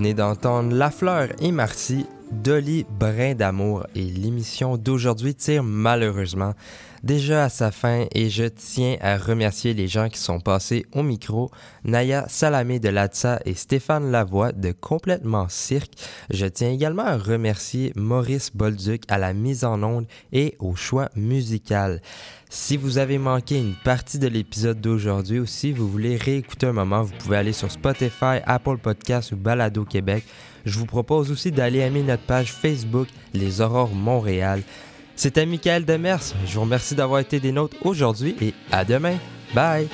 venez 0.00 0.14
d'entendre 0.14 0.74
La 0.74 0.90
Fleur 0.90 1.28
et 1.42 1.52
Marcy, 1.52 2.06
Dolly 2.32 2.86
Brin 2.98 3.34
d'amour. 3.34 3.86
Et 3.94 4.04
l'émission 4.04 4.78
d'aujourd'hui 4.78 5.34
tire 5.34 5.62
malheureusement 5.62 6.54
déjà 7.02 7.44
à 7.44 7.48
sa 7.48 7.70
fin 7.70 8.06
et 8.14 8.30
je 8.30 8.44
tiens 8.44 8.96
à 9.00 9.16
remercier 9.16 9.74
les 9.74 9.88
gens 9.88 10.08
qui 10.08 10.18
sont 10.18 10.40
passés 10.40 10.86
au 10.92 11.02
micro, 11.02 11.50
Naya 11.84 12.26
Salamé 12.28 12.78
de 12.78 12.88
Latsa 12.88 13.40
et 13.44 13.54
Stéphane 13.54 14.10
Lavoie 14.10 14.52
de 14.52 14.72
Complètement 14.72 15.48
Cirque. 15.48 15.92
Je 16.30 16.46
tiens 16.46 16.70
également 16.70 17.04
à 17.04 17.16
remercier 17.16 17.92
Maurice 17.96 18.50
Bolduc 18.54 19.02
à 19.08 19.18
la 19.18 19.32
mise 19.32 19.64
en 19.64 19.82
onde 19.82 20.06
et 20.32 20.56
au 20.58 20.74
choix 20.74 21.08
musical. 21.16 22.00
Si 22.48 22.76
vous 22.76 22.98
avez 22.98 23.18
manqué 23.18 23.58
une 23.58 23.74
partie 23.84 24.18
de 24.18 24.26
l'épisode 24.26 24.80
d'aujourd'hui 24.80 25.38
ou 25.38 25.46
si 25.46 25.72
vous 25.72 25.88
voulez 25.88 26.16
réécouter 26.16 26.66
un 26.66 26.72
moment, 26.72 27.02
vous 27.02 27.14
pouvez 27.18 27.36
aller 27.36 27.52
sur 27.52 27.70
Spotify, 27.70 28.40
Apple 28.44 28.78
Podcasts 28.78 29.32
ou 29.32 29.36
Balado 29.36 29.84
Québec. 29.84 30.24
Je 30.64 30.78
vous 30.78 30.86
propose 30.86 31.30
aussi 31.30 31.52
d'aller 31.52 31.78
aimer 31.78 32.02
notre 32.02 32.24
page 32.24 32.52
Facebook 32.52 33.08
Les 33.32 33.60
Aurores 33.60 33.94
Montréal. 33.94 34.62
C'était 35.20 35.44
Michael 35.44 35.84
Demers. 35.84 36.22
Je 36.46 36.54
vous 36.54 36.62
remercie 36.62 36.94
d'avoir 36.94 37.20
été 37.20 37.40
des 37.40 37.52
nôtres 37.52 37.76
aujourd'hui 37.82 38.34
et 38.40 38.54
à 38.72 38.86
demain. 38.86 39.18
Bye! 39.52 39.86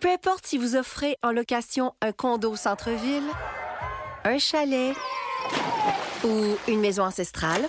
Peu 0.00 0.10
importe 0.10 0.46
si 0.46 0.58
vous 0.58 0.74
offrez 0.74 1.16
en 1.22 1.30
location 1.30 1.92
un 2.00 2.10
condo 2.10 2.50
au 2.50 2.56
centre-ville, 2.56 3.22
un 4.24 4.38
chalet 4.38 4.96
ou 6.24 6.56
une 6.66 6.80
maison 6.80 7.04
ancestrale, 7.04 7.62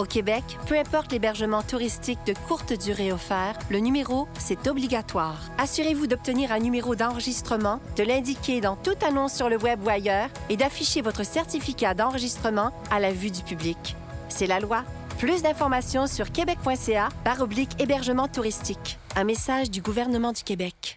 au 0.00 0.04
Québec, 0.04 0.42
peu 0.66 0.78
importe 0.78 1.12
l'hébergement 1.12 1.62
touristique 1.62 2.18
de 2.26 2.34
courte 2.48 2.72
durée 2.72 3.12
offert, 3.12 3.58
le 3.70 3.78
numéro, 3.78 4.26
c'est 4.38 4.66
obligatoire. 4.66 5.38
Assurez-vous 5.58 6.06
d'obtenir 6.06 6.52
un 6.52 6.58
numéro 6.58 6.94
d'enregistrement, 6.94 7.80
de 7.96 8.02
l'indiquer 8.02 8.60
dans 8.60 8.76
toute 8.76 9.02
annonce 9.02 9.34
sur 9.34 9.48
le 9.48 9.58
web 9.58 9.84
ou 9.84 9.90
ailleurs 9.90 10.28
et 10.48 10.56
d'afficher 10.56 11.02
votre 11.02 11.24
certificat 11.24 11.94
d'enregistrement 11.94 12.72
à 12.90 12.98
la 12.98 13.12
vue 13.12 13.30
du 13.30 13.42
public. 13.42 13.96
C'est 14.28 14.46
la 14.46 14.58
loi. 14.58 14.84
Plus 15.18 15.42
d'informations 15.42 16.06
sur 16.06 16.32
québec.ca 16.32 17.10
par 17.24 17.42
oblique 17.42 17.78
hébergement 17.78 18.26
touristique. 18.26 18.98
Un 19.16 19.24
message 19.24 19.70
du 19.70 19.82
gouvernement 19.82 20.32
du 20.32 20.42
Québec. 20.42 20.96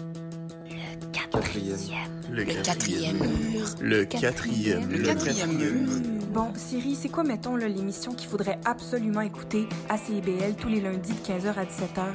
Quatrième 1.31 3.17
mur. 3.17 3.75
Le 3.79 4.05
quatrième. 4.05 4.89
Le 4.89 4.99
quatrième 4.99 5.57
mur. 5.57 5.89
Bon, 6.33 6.53
Siri, 6.55 6.95
c'est 6.95 7.09
quoi, 7.09 7.23
mettons, 7.23 7.55
là, 7.55 7.67
l'émission 7.67 8.13
qu'il 8.13 8.29
faudrait 8.29 8.59
absolument 8.65 9.21
écouter 9.21 9.67
à 9.89 9.97
CIBL 9.97 10.55
tous 10.59 10.69
les 10.69 10.81
lundis 10.81 11.13
de 11.13 11.19
15h 11.19 11.53
à 11.57 11.65
17h? 11.65 12.05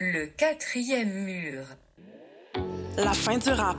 Le 0.00 0.26
quatrième 0.26 1.12
mur. 1.12 1.62
La 2.96 3.12
fin 3.12 3.38
du 3.38 3.48
rap. 3.50 3.76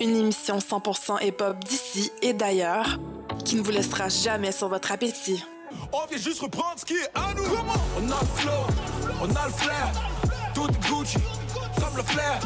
Une 0.00 0.14
émission 0.16 0.58
100% 0.58 1.26
hip-hop 1.26 1.56
d'ici 1.64 2.10
et 2.22 2.32
d'ailleurs 2.32 2.98
qui 3.44 3.56
ne 3.56 3.62
vous 3.62 3.70
laissera 3.70 4.08
jamais 4.08 4.52
sur 4.52 4.68
votre 4.68 4.92
appétit. 4.92 5.44
On 5.92 6.06
vient 6.06 6.18
juste 6.18 6.40
reprendre 6.40 6.78
ce 6.78 6.84
qui 6.84 6.94
est 6.94 7.10
à 7.14 7.34
nous. 7.34 7.42
On 7.42 8.10
a 8.10 8.20
le 8.20 8.26
flow, 8.36 8.52
on 9.20 9.34
a 9.34 9.46
le 9.46 9.52
flair. 9.52 9.92
Tout 10.54 10.66
Gucci, 10.66 11.18
comme 11.80 11.96
le 11.96 12.02
flair. 12.02 12.40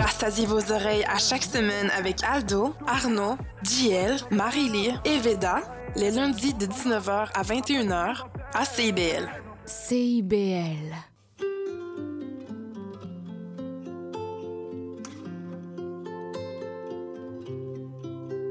Rassasiez 0.00 0.46
vos 0.46 0.72
oreilles 0.72 1.04
à 1.04 1.18
chaque 1.18 1.42
semaine 1.42 1.90
avec 1.96 2.22
Aldo, 2.22 2.74
Arnaud, 2.86 3.36
JL, 3.62 4.16
Marie-Lee 4.30 4.94
et 5.04 5.18
Veda, 5.18 5.60
les 5.96 6.10
lundis 6.10 6.54
de 6.54 6.66
19h 6.66 7.28
à 7.34 7.42
21h 7.42 8.24
à 8.54 8.64
CIBL. 8.64 9.28
CIBL. 9.66 11.11